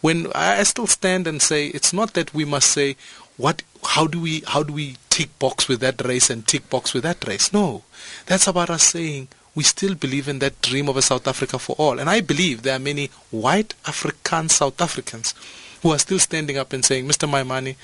when 0.00 0.30
I 0.34 0.62
still 0.64 0.86
stand 0.86 1.26
and 1.26 1.40
say 1.40 1.68
it's 1.68 1.92
not 1.92 2.12
that 2.14 2.34
we 2.34 2.44
must 2.44 2.70
say 2.70 2.96
what, 3.36 3.62
how 3.84 4.06
do 4.06 4.20
we, 4.20 4.42
how 4.46 4.62
do 4.62 4.72
we 4.72 4.96
tick 5.10 5.36
box 5.38 5.66
with 5.66 5.80
that 5.80 6.04
race 6.04 6.28
and 6.28 6.46
tick 6.46 6.68
box 6.68 6.92
with 6.92 7.04
that 7.04 7.26
race? 7.26 7.52
No, 7.52 7.84
that's 8.26 8.46
about 8.46 8.68
us 8.68 8.82
saying 8.82 9.28
we 9.54 9.64
still 9.64 9.94
believe 9.94 10.28
in 10.28 10.40
that 10.40 10.60
dream 10.60 10.88
of 10.88 10.96
a 10.96 11.02
South 11.02 11.26
Africa 11.26 11.58
for 11.58 11.74
all. 11.78 11.98
And 11.98 12.10
I 12.10 12.20
believe 12.20 12.62
there 12.62 12.76
are 12.76 12.80
many 12.80 13.10
white 13.30 13.74
African 13.86 14.48
South 14.48 14.80
Africans 14.80 15.34
who 15.82 15.92
are 15.92 15.98
still 15.98 16.18
standing 16.18 16.58
up 16.58 16.72
and 16.72 16.84
saying, 16.84 17.06
Mr. 17.06 17.28
Maimane, 17.28 17.76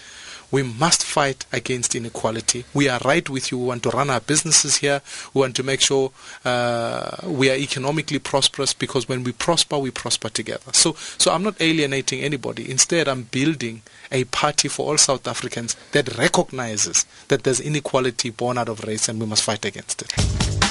we 0.50 0.62
must 0.62 1.02
fight 1.02 1.46
against 1.52 1.96
inequality. 1.96 2.64
We 2.72 2.88
are 2.88 3.00
right 3.04 3.28
with 3.28 3.50
you. 3.50 3.58
We 3.58 3.66
want 3.66 3.82
to 3.84 3.90
run 3.90 4.08
our 4.08 4.20
businesses 4.20 4.76
here. 4.76 5.02
We 5.32 5.40
want 5.40 5.56
to 5.56 5.64
make 5.64 5.80
sure 5.80 6.12
uh, 6.44 7.16
we 7.24 7.50
are 7.50 7.56
economically 7.56 8.20
prosperous 8.20 8.72
because 8.72 9.08
when 9.08 9.24
we 9.24 9.32
prosper, 9.32 9.78
we 9.78 9.90
prosper 9.90 10.28
together. 10.28 10.72
So, 10.72 10.92
so 11.18 11.32
I'm 11.32 11.42
not 11.42 11.60
alienating 11.60 12.20
anybody. 12.20 12.70
Instead, 12.70 13.08
I'm 13.08 13.24
building 13.24 13.82
a 14.12 14.24
party 14.24 14.68
for 14.68 14.88
all 14.90 14.98
South 14.98 15.26
Africans 15.26 15.74
that 15.90 16.16
recognizes 16.16 17.04
that 17.28 17.42
there's 17.42 17.60
inequality 17.60 18.30
born 18.30 18.56
out 18.56 18.68
of 18.68 18.84
race 18.84 19.08
and 19.08 19.18
we 19.18 19.26
must 19.26 19.42
fight 19.42 19.64
against 19.64 20.02
it. 20.02 20.63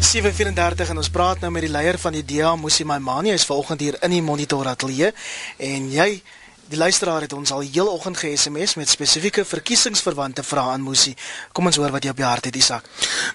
7:34 0.00 0.88
en 0.90 0.96
ons 0.96 1.10
praat 1.12 1.40
nou 1.40 1.50
met 1.52 1.62
die 1.66 1.70
leier 1.70 1.98
van 2.00 2.14
die 2.14 2.22
DA, 2.24 2.54
Musi 2.56 2.84
Maimani, 2.88 3.30
hy's 3.34 3.44
vanoggend 3.44 3.80
hier 3.84 3.96
in 4.06 4.14
die 4.14 4.22
Monitor 4.24 4.66
Ateljee 4.66 5.10
en 5.58 5.88
jy 5.92 6.22
die 6.70 6.78
luisteraar 6.78 7.26
het 7.26 7.32
ons 7.36 7.52
al 7.52 7.66
heel 7.66 7.90
oggend 7.90 8.16
ge-SMS 8.16 8.78
met 8.80 8.88
spesifieke 8.88 9.44
verkiesingsverwante 9.44 10.42
vrae 10.46 10.72
aan 10.72 10.84
Musi. 10.86 11.12
Kom 11.52 11.68
ons 11.68 11.76
hoor 11.76 11.92
wat 11.92 12.06
jy 12.06 12.14
op 12.14 12.22
jou 12.22 12.28
hart 12.28 12.48
het, 12.48 12.56
Isak. 12.56 12.86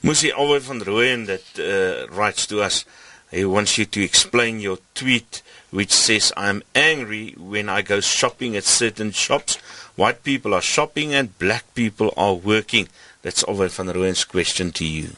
Musi 0.01 0.32
alweer 0.32 0.63
van 0.65 0.82
Rooyen 0.82 1.25
that 1.30 1.60
uh, 1.60 2.08
writes 2.15 2.47
to 2.49 2.63
us 2.65 2.86
he 3.30 3.45
wants 3.45 3.75
you 3.78 3.86
to 3.86 4.01
explain 4.01 4.60
your 4.60 4.80
tweet 4.93 5.43
which 5.69 5.91
says 5.91 6.32
I 6.38 6.49
am 6.49 6.63
angry 6.73 7.36
when 7.38 7.69
I 7.69 7.84
go 7.84 7.99
shopping 7.99 8.56
at 8.56 8.65
certain 8.65 9.12
shops. 9.12 9.60
White 9.95 10.23
people 10.23 10.54
are 10.54 10.65
shopping 10.65 11.13
and 11.13 11.38
black 11.38 11.65
people 11.75 12.13
are 12.17 12.34
working. 12.34 12.89
That's 13.21 13.43
alweer 13.43 13.69
van 13.69 13.91
Rooyen's 13.91 14.25
question 14.25 14.71
to 14.71 14.86
you. 14.86 15.15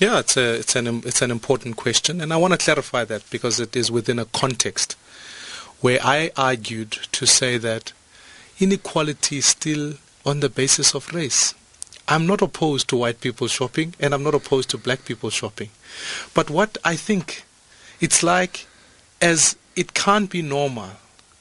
Yeah, 0.00 0.18
it's 0.18 0.36
a 0.36 0.54
it's 0.54 0.74
an 0.74 0.88
it's 1.06 1.22
an 1.22 1.30
important 1.30 1.76
question, 1.76 2.20
and 2.20 2.32
I 2.32 2.36
want 2.36 2.52
to 2.52 2.58
clarify 2.58 3.04
that 3.04 3.30
because 3.30 3.60
it 3.60 3.76
is 3.76 3.92
within 3.92 4.18
a 4.18 4.24
context 4.24 4.96
where 5.80 6.00
I 6.02 6.32
argued 6.36 6.90
to 7.12 7.26
say 7.26 7.58
that 7.58 7.92
inequality 8.58 9.38
is 9.38 9.46
still 9.46 9.94
on 10.26 10.40
the 10.40 10.48
basis 10.48 10.94
of 10.96 11.12
race. 11.14 11.54
I'm 12.08 12.26
not 12.26 12.42
opposed 12.42 12.88
to 12.88 12.96
white 12.96 13.20
people 13.20 13.46
shopping, 13.46 13.94
and 14.00 14.12
I'm 14.12 14.24
not 14.24 14.34
opposed 14.34 14.68
to 14.70 14.78
black 14.78 15.04
people 15.04 15.30
shopping, 15.30 15.70
but 16.34 16.50
what 16.50 16.76
I 16.84 16.96
think 16.96 17.44
it's 18.00 18.24
like 18.24 18.66
as 19.22 19.54
it 19.76 19.94
can't 19.94 20.28
be 20.28 20.42
normal 20.42 20.90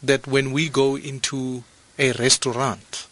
that 0.04 0.28
when 0.28 0.52
we 0.52 0.70
go 0.70 0.96
into 0.96 1.64
a 1.98 2.12
restaurant 2.14 3.08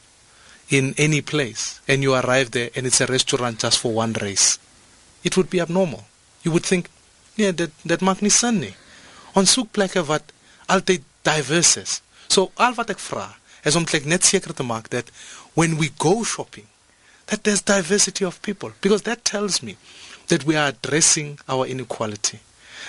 in 0.70 0.94
any 1.00 1.22
place 1.22 1.82
and 1.88 2.04
you 2.04 2.14
arrive 2.14 2.52
there 2.52 2.70
and 2.76 2.86
it's 2.86 3.02
a 3.02 3.08
restaurant 3.08 3.60
just 3.60 3.80
for 3.80 3.92
one 3.92 4.14
race 4.14 4.60
it 5.22 5.38
would 5.38 5.50
be 5.50 5.62
abnormal. 5.62 6.06
You 6.44 6.52
would 6.52 6.66
think, 6.66 6.90
yeah, 7.36 7.56
dat 7.56 7.70
dat 7.84 8.02
maak 8.02 8.22
nie 8.22 8.32
sin 8.32 8.60
nie. 8.60 8.76
Ons 9.34 9.52
soek 9.52 9.72
plekke 9.72 10.04
wat 10.06 10.34
altyd 10.66 11.04
diverse 11.22 11.82
is. 11.82 12.02
So 12.28 12.52
al 12.56 12.74
wat 12.74 12.90
ek 12.90 13.00
vra 13.00 13.28
is 13.64 13.76
om 13.76 13.86
net 14.06 14.26
seker 14.26 14.54
te 14.54 14.64
maak 14.64 14.90
that 14.90 15.10
when 15.54 15.78
we 15.78 15.92
go 15.98 16.24
shopping 16.24 16.68
that 17.28 17.44
there's 17.44 17.62
diversity 17.62 18.26
of 18.26 18.42
people 18.42 18.72
because 18.82 19.04
that 19.04 19.24
tells 19.24 19.62
me 19.62 19.78
that 20.28 20.44
we 20.44 20.56
are 20.56 20.70
addressing 20.70 21.40
our 21.48 21.66
inequality 21.66 22.40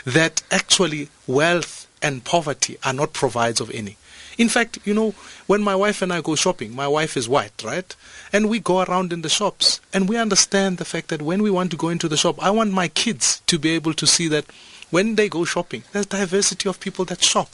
that 0.05 0.43
actually 0.51 1.09
wealth 1.27 1.87
and 2.01 2.25
poverty 2.25 2.79
are 2.85 2.93
not 2.93 3.13
provides 3.13 3.61
of 3.61 3.71
any 3.71 3.97
in 4.39 4.49
fact, 4.49 4.79
you 4.85 4.95
know, 4.95 5.15
when 5.47 5.63
my 5.63 5.77
wife 5.77 6.03
and 6.03 6.13
I 6.13 6.21
go 6.21 6.35
shopping, 6.35 6.75
my 6.75 6.89
wife 6.89 7.17
is 7.17 7.29
white, 7.29 7.63
right? 7.65 7.95
And 8.33 8.49
we 8.49 8.61
go 8.61 8.83
around 8.83 9.13
in 9.13 9.23
the 9.23 9.29
shops 9.29 9.81
and 9.93 10.09
we 10.09 10.17
understand 10.17 10.79
the 10.79 10.85
fact 10.85 11.09
that 11.09 11.23
when 11.23 11.43
we 11.43 11.51
want 11.51 11.71
to 11.73 11.77
go 11.77 11.89
into 11.89 12.09
the 12.09 12.17
shop, 12.17 12.43
I 12.43 12.51
want 12.51 12.73
my 12.73 12.89
kids 12.89 13.43
to 13.47 13.59
be 13.59 13.71
able 13.71 13.95
to 13.95 14.07
see 14.07 14.29
that 14.29 14.47
when 14.91 15.15
they 15.15 15.29
go 15.29 15.45
shopping, 15.45 15.85
there's 15.93 16.07
diversity 16.07 16.69
of 16.69 16.81
people 16.81 17.05
that 17.07 17.23
shop. 17.23 17.51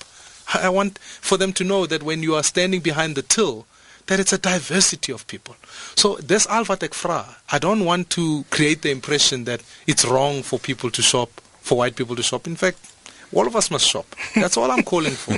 I 0.54 0.68
want 0.68 0.98
for 0.98 1.36
them 1.36 1.52
to 1.54 1.64
know 1.64 1.86
that 1.86 2.02
when 2.02 2.22
you 2.22 2.34
are 2.34 2.42
standing 2.42 2.80
behind 2.80 3.14
the 3.14 3.22
till, 3.22 3.66
that 4.06 4.18
it's 4.18 4.32
a 4.32 4.38
diversity 4.38 5.12
of 5.12 5.26
people. 5.26 5.54
So 5.94 6.16
this 6.16 6.46
Alpha 6.46 6.76
Tech 6.76 6.94
Fra, 6.94 7.36
I 7.52 7.58
don't 7.58 7.84
want 7.84 8.08
to 8.10 8.44
create 8.50 8.82
the 8.82 8.90
impression 8.90 9.44
that 9.44 9.62
it's 9.86 10.04
wrong 10.04 10.42
for 10.42 10.58
people 10.58 10.90
to 10.90 11.02
shop, 11.02 11.28
for 11.60 11.78
white 11.78 11.94
people 11.94 12.16
to 12.16 12.22
shop. 12.22 12.46
In 12.46 12.56
fact, 12.56 12.78
all 13.32 13.46
of 13.46 13.54
us 13.54 13.70
must 13.70 13.86
shop. 13.86 14.06
That's 14.34 14.56
all 14.56 14.70
I'm 14.70 14.82
calling 14.82 15.12
for. 15.12 15.36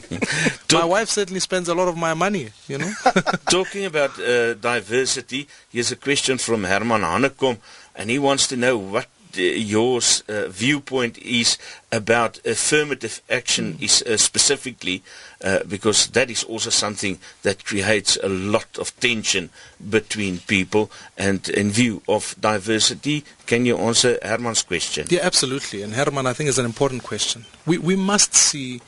my 0.76 0.84
wife 0.84 1.08
certainly 1.08 1.40
spends 1.40 1.68
a 1.68 1.74
lot 1.74 1.88
of 1.88 1.96
my 1.96 2.14
money, 2.14 2.50
you 2.68 2.78
know. 2.78 2.92
Talking 3.50 3.84
about 3.84 4.18
uh, 4.20 4.54
diversity, 4.54 5.48
here's 5.70 5.90
a 5.92 5.96
question 5.96 6.38
from 6.38 6.64
Herman 6.64 7.02
Hanekom, 7.02 7.58
and 7.96 8.10
he 8.10 8.18
wants 8.18 8.46
to 8.48 8.56
know 8.56 8.78
what 8.78 9.06
your 9.36 10.00
uh, 10.28 10.48
viewpoint 10.48 11.18
is 11.18 11.58
about 11.92 12.44
affirmative 12.46 13.20
action 13.30 13.74
mm. 13.74 13.82
is 13.82 14.02
uh, 14.02 14.16
specifically 14.16 15.02
uh, 15.42 15.60
because 15.68 16.08
that 16.08 16.30
is 16.30 16.44
also 16.44 16.70
something 16.70 17.18
that 17.42 17.64
creates 17.64 18.16
a 18.22 18.28
lot 18.28 18.78
of 18.78 18.98
tension 19.00 19.50
between 19.88 20.38
people 20.40 20.90
and 21.16 21.48
in 21.48 21.70
view 21.70 22.02
of 22.08 22.34
diversity. 22.40 23.24
Can 23.46 23.66
you 23.66 23.76
answer 23.78 24.18
Herman's 24.22 24.62
question? 24.62 25.06
Yeah 25.10 25.20
absolutely. 25.22 25.82
And 25.82 25.94
Herman 25.94 26.26
I 26.26 26.32
think 26.32 26.48
is 26.48 26.58
an 26.58 26.66
important 26.66 27.02
question. 27.02 27.44
We 27.66 27.78
we 27.78 27.96
must 27.96 28.34
see 28.34 28.80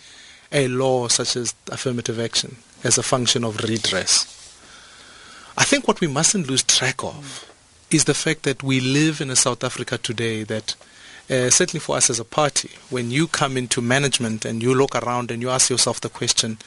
a 0.51 0.69
law 0.69 1.09
such 1.09 1.37
as 1.37 1.55
affirmative 1.71 2.21
action 2.21 2.57
as 2.85 2.99
a 2.99 3.03
function 3.03 3.45
of 3.45 3.63
redress. 3.63 4.27
I 5.57 5.65
think 5.65 5.87
what 5.87 6.01
we 6.01 6.07
mustn't 6.07 6.49
lose 6.49 6.63
track 6.63 7.03
of 7.05 7.52
is 7.95 8.05
the 8.05 8.15
fact 8.15 8.43
that 8.45 8.63
we 8.63 8.81
live 8.81 9.21
in 9.21 9.31
a 9.31 9.37
South 9.37 9.63
Africa 9.65 9.99
today 9.99 10.43
that 10.45 10.75
uh, 11.31 11.51
certainly 11.51 11.81
for 11.81 11.97
us 11.97 12.11
as 12.11 12.21
a 12.21 12.25
party, 12.25 12.71
when 12.91 13.11
you 13.11 13.27
come 13.27 13.57
into 13.57 13.81
management 13.81 14.45
and 14.45 14.63
you 14.63 14.75
look 14.75 14.95
around 14.95 15.31
and 15.31 15.41
you 15.41 15.51
ask 15.51 15.71
yourself 15.71 16.01
the 16.01 16.09
question, 16.09 16.59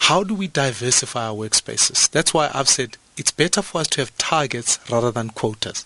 how 0.00 0.22
do 0.22 0.34
we 0.34 0.48
diversify 0.48 1.26
our 1.26 1.34
workspaces? 1.34 2.10
That's 2.10 2.34
why 2.34 2.50
I've 2.52 2.68
said 2.68 2.96
it's 3.16 3.30
better 3.30 3.62
for 3.62 3.80
us 3.80 3.88
to 3.88 4.00
have 4.00 4.16
targets 4.18 4.78
rather 4.90 5.10
than 5.10 5.30
quotas. 5.30 5.84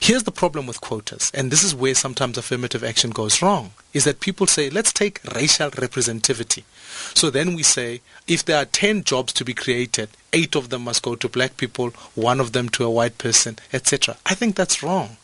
Here's 0.00 0.22
the 0.24 0.32
problem 0.32 0.66
with 0.66 0.80
quotas, 0.80 1.30
and 1.34 1.50
this 1.50 1.62
is 1.62 1.74
where 1.74 1.94
sometimes 1.94 2.38
affirmative 2.38 2.84
action 2.84 3.10
goes 3.10 3.42
wrong, 3.42 3.72
is 3.92 4.04
that 4.04 4.20
people 4.20 4.46
say, 4.46 4.70
let's 4.70 4.92
take 4.92 5.20
racial 5.34 5.70
representativity. 5.72 6.64
So 7.14 7.30
then 7.30 7.54
we 7.54 7.62
say, 7.62 8.00
if 8.26 8.44
there 8.44 8.60
are 8.62 8.64
10 8.64 9.04
jobs 9.04 9.32
to 9.34 9.44
be 9.44 9.54
created, 9.54 10.10
eight 10.32 10.54
of 10.54 10.70
them 10.70 10.82
must 10.84 11.02
go 11.02 11.14
to 11.16 11.28
black 11.28 11.56
people, 11.56 11.90
one 12.14 12.40
of 12.40 12.52
them 12.52 12.68
to 12.70 12.84
a 12.84 12.90
white 12.90 13.18
person, 13.18 13.58
etc. 13.72 14.16
I 14.24 14.34
think 14.34 14.56
that's 14.56 14.82
wrong. 14.82 15.16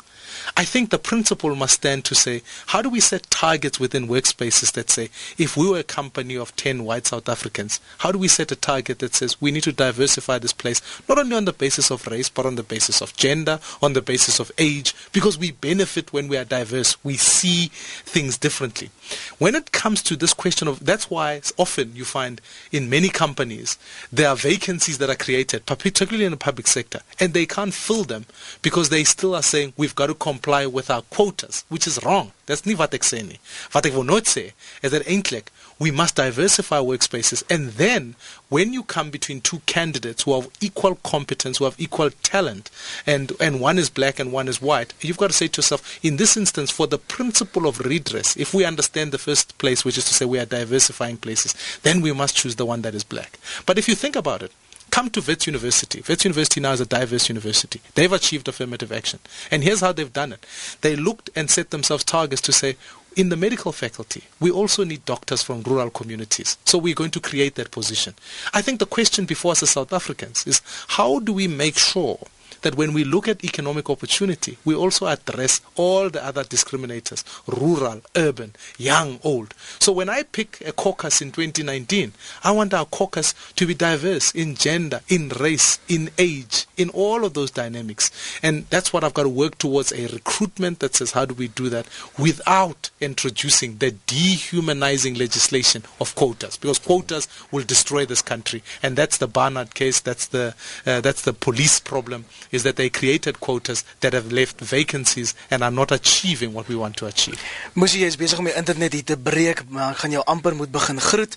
I 0.56 0.64
think 0.64 0.90
the 0.90 0.98
principle 0.98 1.56
must 1.56 1.74
stand 1.74 2.04
to 2.04 2.14
say, 2.14 2.42
how 2.66 2.80
do 2.80 2.88
we 2.88 3.00
set 3.00 3.28
targets 3.28 3.80
within 3.80 4.06
workspaces 4.06 4.70
that 4.74 4.88
say, 4.88 5.10
if 5.36 5.56
we 5.56 5.68
were 5.68 5.80
a 5.80 5.82
company 5.82 6.36
of 6.36 6.54
10 6.54 6.84
white 6.84 7.08
South 7.08 7.28
Africans, 7.28 7.80
how 7.98 8.12
do 8.12 8.18
we 8.18 8.28
set 8.28 8.52
a 8.52 8.56
target 8.56 9.00
that 9.00 9.16
says 9.16 9.40
we 9.40 9.50
need 9.50 9.64
to 9.64 9.72
diversify 9.72 10.38
this 10.38 10.52
place, 10.52 10.80
not 11.08 11.18
only 11.18 11.34
on 11.34 11.44
the 11.44 11.52
basis 11.52 11.90
of 11.90 12.06
race, 12.06 12.28
but 12.28 12.46
on 12.46 12.54
the 12.54 12.62
basis 12.62 13.00
of 13.00 13.16
gender, 13.16 13.58
on 13.82 13.94
the 13.94 14.02
basis 14.02 14.38
of 14.38 14.52
age, 14.56 14.94
because 15.12 15.36
we 15.36 15.50
benefit 15.50 16.12
when 16.12 16.28
we 16.28 16.36
are 16.36 16.44
diverse. 16.44 17.02
We 17.02 17.16
see 17.16 17.70
things 18.04 18.38
differently. 18.38 18.90
When 19.38 19.56
it 19.56 19.72
comes 19.72 20.04
to 20.04 20.14
this 20.14 20.32
question 20.32 20.68
of, 20.68 20.84
that's 20.84 21.10
why 21.10 21.42
often 21.58 21.96
you 21.96 22.04
find 22.04 22.40
in 22.70 22.88
many 22.88 23.08
companies, 23.08 23.76
there 24.12 24.28
are 24.28 24.36
vacancies 24.36 24.98
that 24.98 25.10
are 25.10 25.16
created, 25.16 25.66
particularly 25.66 26.26
in 26.26 26.30
the 26.30 26.36
public 26.36 26.68
sector, 26.68 27.00
and 27.18 27.34
they 27.34 27.44
can't 27.44 27.74
fill 27.74 28.04
them 28.04 28.26
because 28.62 28.90
they 28.90 29.02
still 29.02 29.34
are 29.34 29.42
saying, 29.42 29.72
we've 29.76 29.96
got 29.96 30.06
to 30.06 30.14
comply 30.14 30.43
with 30.46 30.90
our 30.90 31.02
quotas, 31.02 31.64
which 31.68 31.86
is 31.86 32.02
wrong. 32.04 32.32
That's 32.46 32.66
nie 32.66 32.74
wat 32.74 32.92
ek 32.94 33.02
sê 33.02 33.22
nie. 33.24 33.38
Wat 33.72 33.86
ek 33.86 33.94
wil 33.96 34.04
nooit 34.04 34.28
sê 34.28 34.52
is 34.82 34.92
that 34.92 35.06
eintlik 35.06 35.48
we 35.78 35.90
must 35.90 36.16
diversify 36.16 36.78
workspaces 36.78 37.42
and 37.50 37.70
then 37.80 38.14
when 38.48 38.72
you 38.72 38.82
come 38.84 39.10
between 39.10 39.40
two 39.40 39.60
candidates 39.66 40.22
who 40.22 40.34
have 40.34 40.48
equal 40.60 40.94
competence, 40.96 41.58
who 41.58 41.64
have 41.64 41.74
equal 41.80 42.10
talent, 42.22 42.70
and, 43.06 43.32
and 43.40 43.60
one 43.60 43.78
is 43.78 43.90
black 43.90 44.20
and 44.20 44.30
one 44.30 44.46
is 44.46 44.62
white, 44.62 44.92
you've 45.00 45.16
got 45.16 45.28
to 45.28 45.32
say 45.32 45.48
to 45.48 45.58
yourself, 45.58 45.98
in 46.04 46.18
this 46.18 46.36
instance, 46.36 46.70
for 46.70 46.86
the 46.86 46.98
principle 46.98 47.66
of 47.66 47.80
redress, 47.80 48.36
if 48.36 48.54
we 48.54 48.64
understand 48.64 49.10
the 49.10 49.18
first 49.18 49.58
place, 49.58 49.84
which 49.84 49.98
is 49.98 50.04
to 50.04 50.14
say 50.14 50.24
we 50.24 50.38
are 50.38 50.44
diversifying 50.46 51.16
places, 51.16 51.54
then 51.82 52.00
we 52.00 52.12
must 52.12 52.36
choose 52.36 52.54
the 52.56 52.66
one 52.66 52.82
that 52.82 52.94
is 52.94 53.02
black. 53.02 53.38
But 53.66 53.78
if 53.78 53.88
you 53.88 53.96
think 53.96 54.14
about 54.14 54.42
it, 54.42 54.52
come 54.94 55.10
to 55.10 55.20
Wits 55.20 55.48
University. 55.48 56.04
Wits 56.08 56.24
University 56.24 56.60
now 56.60 56.70
is 56.70 56.80
a 56.80 56.86
diverse 56.86 57.28
university. 57.28 57.80
They've 57.96 58.12
achieved 58.12 58.46
affirmative 58.46 58.92
action. 58.92 59.18
And 59.50 59.64
here's 59.64 59.80
how 59.80 59.90
they've 59.90 60.12
done 60.12 60.32
it. 60.32 60.46
They 60.82 60.94
looked 60.94 61.30
and 61.34 61.50
set 61.50 61.70
themselves 61.70 62.04
targets 62.04 62.40
to 62.42 62.52
say, 62.52 62.76
in 63.16 63.28
the 63.28 63.36
medical 63.36 63.72
faculty, 63.72 64.22
we 64.38 64.52
also 64.52 64.84
need 64.84 65.04
doctors 65.04 65.42
from 65.42 65.62
rural 65.62 65.90
communities. 65.90 66.58
So 66.64 66.78
we're 66.78 66.94
going 66.94 67.10
to 67.10 67.20
create 67.20 67.56
that 67.56 67.72
position. 67.72 68.14
I 68.52 68.62
think 68.62 68.78
the 68.78 68.86
question 68.86 69.24
before 69.24 69.50
us 69.50 69.64
as 69.64 69.70
South 69.70 69.92
Africans 69.92 70.46
is 70.46 70.62
how 70.86 71.18
do 71.18 71.32
we 71.32 71.48
make 71.48 71.76
sure 71.76 72.20
that 72.64 72.74
when 72.74 72.92
we 72.92 73.04
look 73.04 73.28
at 73.28 73.44
economic 73.44 73.88
opportunity, 73.88 74.58
we 74.64 74.74
also 74.74 75.06
address 75.06 75.60
all 75.76 76.10
the 76.10 76.24
other 76.24 76.42
discriminators, 76.44 77.22
rural, 77.46 78.02
urban, 78.16 78.54
young, 78.76 79.20
old. 79.22 79.54
So 79.78 79.92
when 79.92 80.08
I 80.08 80.24
pick 80.24 80.62
a 80.66 80.72
caucus 80.72 81.22
in 81.22 81.30
2019, 81.30 82.12
I 82.42 82.50
want 82.50 82.74
our 82.74 82.86
caucus 82.86 83.34
to 83.56 83.66
be 83.66 83.74
diverse 83.74 84.34
in 84.34 84.56
gender, 84.56 85.00
in 85.08 85.28
race, 85.28 85.78
in 85.88 86.10
age, 86.18 86.66
in 86.76 86.88
all 86.90 87.24
of 87.24 87.34
those 87.34 87.50
dynamics. 87.50 88.10
And 88.42 88.66
that's 88.70 88.92
what 88.92 89.04
I've 89.04 89.14
got 89.14 89.24
to 89.24 89.28
work 89.28 89.58
towards 89.58 89.92
a 89.92 90.06
recruitment 90.08 90.80
that 90.80 90.96
says 90.96 91.12
how 91.12 91.24
do 91.24 91.34
we 91.34 91.48
do 91.48 91.68
that 91.68 91.86
without 92.18 92.90
introducing 93.00 93.78
the 93.78 93.92
dehumanizing 94.06 95.14
legislation 95.14 95.82
of 96.00 96.14
quotas 96.14 96.56
because 96.56 96.78
quotas 96.78 97.28
will 97.50 97.64
destroy 97.64 98.04
this 98.06 98.22
country 98.22 98.62
and 98.82 98.96
that's 98.96 99.18
the 99.18 99.28
Barnard 99.28 99.74
case 99.74 100.00
that's 100.00 100.26
the 100.26 100.54
uh, 100.86 101.00
that's 101.00 101.22
the 101.22 101.32
police 101.32 101.80
problem 101.80 102.24
is 102.54 102.62
that 102.62 102.76
they 102.76 102.90
created 102.90 103.40
quotas 103.40 103.84
that 104.00 104.12
have 104.12 104.32
left 104.32 104.60
vacancies 104.60 105.34
and 105.50 105.62
are 105.62 105.74
not 105.74 105.90
achieving 105.90 106.52
what 106.54 106.68
we 106.68 106.76
want 106.76 106.96
to 106.96 107.06
achieve. 107.06 107.40
Mmusi 107.74 108.04
is 108.06 108.16
besig 108.16 108.38
om 108.38 108.48
die 108.48 108.54
internet 108.54 108.92
hier 108.92 109.04
te 109.04 109.16
breek, 109.18 109.64
maar 109.68 109.94
gaan 109.94 110.14
jou 110.14 110.22
amper 110.24 110.54
moet 110.54 110.70
begin 110.70 111.00
groet. 111.00 111.36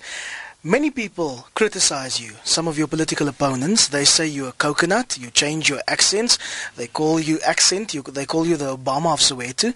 Many 0.62 0.90
people 0.90 1.46
criticize 1.54 2.20
you. 2.20 2.32
Some 2.42 2.66
of 2.66 2.76
your 2.76 2.88
political 2.88 3.28
opponents, 3.28 3.88
they 3.88 4.04
say 4.04 4.26
you're 4.26 4.48
a 4.48 4.52
coconut, 4.52 5.16
you 5.16 5.30
change 5.30 5.68
your 5.68 5.80
accents, 5.86 6.36
they 6.76 6.88
call 6.88 7.20
you 7.20 7.38
accent, 7.46 7.94
you, 7.94 8.02
they 8.02 8.26
call 8.26 8.44
you 8.44 8.56
the 8.56 8.76
Obama 8.76 9.12
of 9.12 9.20
Soweto, 9.20 9.72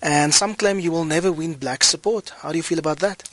and 0.00 0.32
some 0.32 0.54
claim 0.54 0.78
you 0.78 0.92
will 0.92 1.04
never 1.04 1.32
win 1.32 1.54
black 1.54 1.82
support. 1.82 2.32
How 2.40 2.52
do 2.52 2.56
you 2.56 2.62
feel 2.62 2.78
about 2.78 3.00
that? 3.00 3.28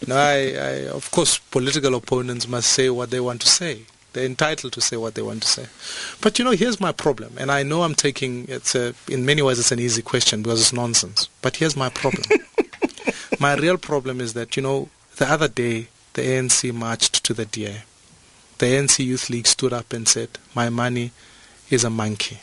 no, 0.08 0.16
I, 0.16 0.56
I, 0.56 0.88
of 0.88 1.10
course, 1.10 1.36
political 1.38 1.94
opponents 1.94 2.48
must 2.48 2.72
say 2.72 2.88
what 2.88 3.10
they 3.10 3.20
want 3.20 3.42
to 3.42 3.48
say. 3.48 3.82
They're 4.16 4.24
entitled 4.24 4.72
to 4.72 4.80
say 4.80 4.96
what 4.96 5.14
they 5.14 5.20
want 5.20 5.42
to 5.42 5.48
say. 5.48 5.66
But 6.22 6.38
you 6.38 6.44
know, 6.46 6.52
here's 6.52 6.80
my 6.80 6.90
problem, 6.90 7.34
and 7.36 7.52
I 7.52 7.62
know 7.62 7.82
I'm 7.82 7.94
taking 7.94 8.46
it's 8.48 8.74
a, 8.74 8.94
in 9.10 9.26
many 9.26 9.42
ways 9.42 9.58
it's 9.58 9.72
an 9.72 9.78
easy 9.78 10.00
question 10.00 10.42
because 10.42 10.58
it's 10.58 10.72
nonsense. 10.72 11.28
But 11.42 11.56
here's 11.56 11.76
my 11.76 11.90
problem. 11.90 12.24
my 13.40 13.56
real 13.56 13.76
problem 13.76 14.22
is 14.22 14.32
that 14.32 14.56
you 14.56 14.62
know, 14.62 14.88
the 15.16 15.30
other 15.30 15.48
day 15.48 15.88
the 16.14 16.22
ANC 16.22 16.72
marched 16.72 17.24
to 17.24 17.34
the 17.34 17.44
DA. 17.44 17.82
The 18.56 18.64
ANC 18.64 19.04
Youth 19.04 19.28
League 19.28 19.46
stood 19.46 19.74
up 19.74 19.92
and 19.92 20.08
said, 20.08 20.30
"My 20.54 20.70
money 20.70 21.10
is 21.68 21.84
a 21.84 21.90
monkey." 21.90 22.38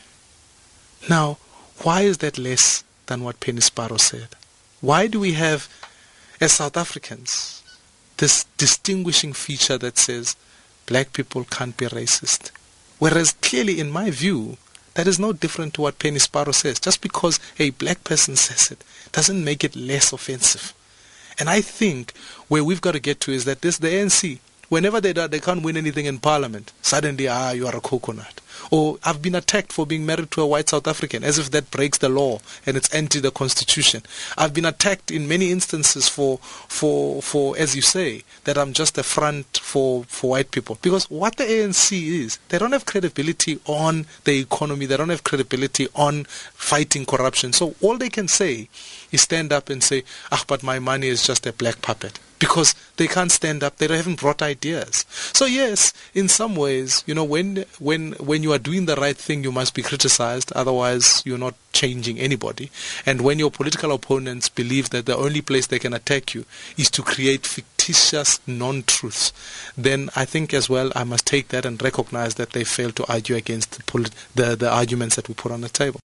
Now, 1.09 1.39
why 1.81 2.01
is 2.01 2.19
that 2.19 2.37
less 2.37 2.83
than 3.07 3.23
what 3.23 3.39
Penny 3.39 3.61
Sparrow 3.61 3.97
said? 3.97 4.27
Why 4.79 5.07
do 5.07 5.19
we 5.19 5.33
have, 5.33 5.67
as 6.39 6.51
South 6.51 6.77
Africans, 6.77 7.63
this 8.17 8.43
distinguishing 8.57 9.33
feature 9.33 9.79
that 9.79 9.97
says 9.97 10.35
black 10.85 11.13
people 11.13 11.43
can't 11.45 11.75
be 11.77 11.85
racist. 11.85 12.51
Whereas 12.99 13.33
clearly, 13.41 13.79
in 13.79 13.91
my 13.91 14.11
view, 14.11 14.57
that 14.93 15.07
is 15.07 15.19
no 15.19 15.33
different 15.33 15.73
to 15.73 15.81
what 15.81 15.99
Penny 15.99 16.19
Sparrow 16.19 16.51
says. 16.51 16.79
Just 16.79 17.01
because 17.01 17.39
a 17.59 17.71
black 17.71 18.03
person 18.03 18.35
says 18.35 18.71
it 18.71 18.83
doesn't 19.11 19.43
make 19.43 19.63
it 19.63 19.75
less 19.75 20.13
offensive. 20.13 20.73
And 21.39 21.49
I 21.49 21.61
think 21.61 22.13
where 22.47 22.63
we've 22.63 22.81
got 22.81 22.91
to 22.91 22.99
get 22.99 23.19
to 23.21 23.31
is 23.31 23.45
that 23.45 23.61
this 23.61 23.79
the 23.79 23.87
ANC, 23.87 24.39
whenever 24.69 25.01
they 25.01 25.13
they 25.13 25.39
can't 25.39 25.63
win 25.63 25.77
anything 25.77 26.05
in 26.05 26.19
parliament, 26.19 26.71
suddenly 26.81 27.27
ah 27.27 27.51
you 27.51 27.65
are 27.67 27.75
a 27.75 27.81
coconut. 27.81 28.39
Or 28.73 28.97
I've 29.03 29.21
been 29.21 29.35
attacked 29.35 29.71
for 29.71 29.85
being 29.85 30.03
married 30.03 30.31
to 30.31 30.41
a 30.41 30.47
white 30.47 30.69
South 30.69 30.87
African, 30.87 31.23
as 31.23 31.37
if 31.37 31.51
that 31.51 31.69
breaks 31.69 31.99
the 31.99 32.09
law 32.09 32.39
and 32.65 32.75
it's 32.75 32.91
anti 32.91 33.19
the 33.19 33.29
constitution. 33.29 34.01
I've 34.35 34.51
been 34.51 34.65
attacked 34.65 35.11
in 35.11 35.27
many 35.27 35.51
instances 35.51 36.09
for, 36.09 36.39
for, 36.39 37.21
for, 37.21 37.55
as 37.55 37.75
you 37.75 37.83
say, 37.83 38.23
that 38.45 38.57
I'm 38.57 38.73
just 38.73 38.97
a 38.97 39.03
front 39.03 39.59
for, 39.61 40.05
for 40.05 40.31
white 40.31 40.49
people. 40.49 40.79
Because 40.81 41.07
what 41.11 41.35
the 41.35 41.43
ANC 41.43 41.91
is, 42.01 42.39
they 42.49 42.57
don't 42.57 42.71
have 42.71 42.87
credibility 42.87 43.59
on 43.67 44.07
the 44.23 44.39
economy, 44.39 44.87
they 44.87 44.97
don't 44.97 45.09
have 45.09 45.23
credibility 45.23 45.87
on 45.93 46.23
fighting 46.23 47.05
corruption. 47.05 47.53
So 47.53 47.75
all 47.79 47.99
they 47.99 48.09
can 48.09 48.27
say 48.27 48.69
is 49.11 49.21
stand 49.21 49.53
up 49.53 49.69
and 49.69 49.83
say, 49.83 50.03
ah, 50.31 50.43
but 50.47 50.63
my 50.63 50.79
money 50.79 51.09
is 51.09 51.27
just 51.27 51.45
a 51.45 51.53
black 51.53 51.83
puppet 51.83 52.19
because 52.43 52.75
they 52.97 53.07
can't 53.07 53.31
stand 53.31 53.63
up. 53.63 53.77
They 53.77 53.87
haven't 53.87 54.19
brought 54.19 54.41
ideas. 54.41 55.05
So 55.31 55.45
yes, 55.45 55.93
in 56.13 56.27
some 56.27 56.57
ways, 56.57 57.01
you 57.07 57.15
know, 57.15 57.23
when 57.23 57.63
when 57.79 58.11
when 58.13 58.43
you 58.43 58.51
are 58.51 58.59
doing 58.59 58.85
the 58.85 58.97
right 58.97 59.15
thing, 59.15 59.45
you 59.45 59.51
must 59.53 59.73
be 59.73 59.81
criticized. 59.81 60.51
Otherwise, 60.53 61.23
you're 61.25 61.37
not 61.37 61.55
changing 61.71 62.19
anybody. 62.19 62.69
And 63.05 63.21
when 63.21 63.39
your 63.39 63.49
political 63.49 63.93
opponents 63.93 64.49
believe 64.49 64.89
that 64.89 65.05
the 65.05 65.15
only 65.15 65.41
place 65.41 65.67
they 65.67 65.79
can 65.79 65.93
attack 65.93 66.33
you 66.33 66.43
is 66.77 66.91
to 66.91 67.01
create 67.01 67.47
fictitious 67.47 68.41
non-truths, 68.45 69.31
then 69.77 70.09
I 70.13 70.25
think 70.25 70.53
as 70.53 70.69
well 70.69 70.91
I 70.97 71.05
must 71.05 71.25
take 71.25 71.47
that 71.47 71.65
and 71.65 71.81
recognize 71.81 72.35
that 72.35 72.51
they 72.51 72.65
fail 72.65 72.91
to 72.91 73.11
argue 73.11 73.37
against 73.37 73.71
the, 73.71 74.11
the, 74.35 74.55
the 74.57 74.69
arguments 74.69 75.15
that 75.15 75.29
we 75.29 75.33
put 75.33 75.53
on 75.53 75.61
the 75.61 75.69
table. 75.69 76.01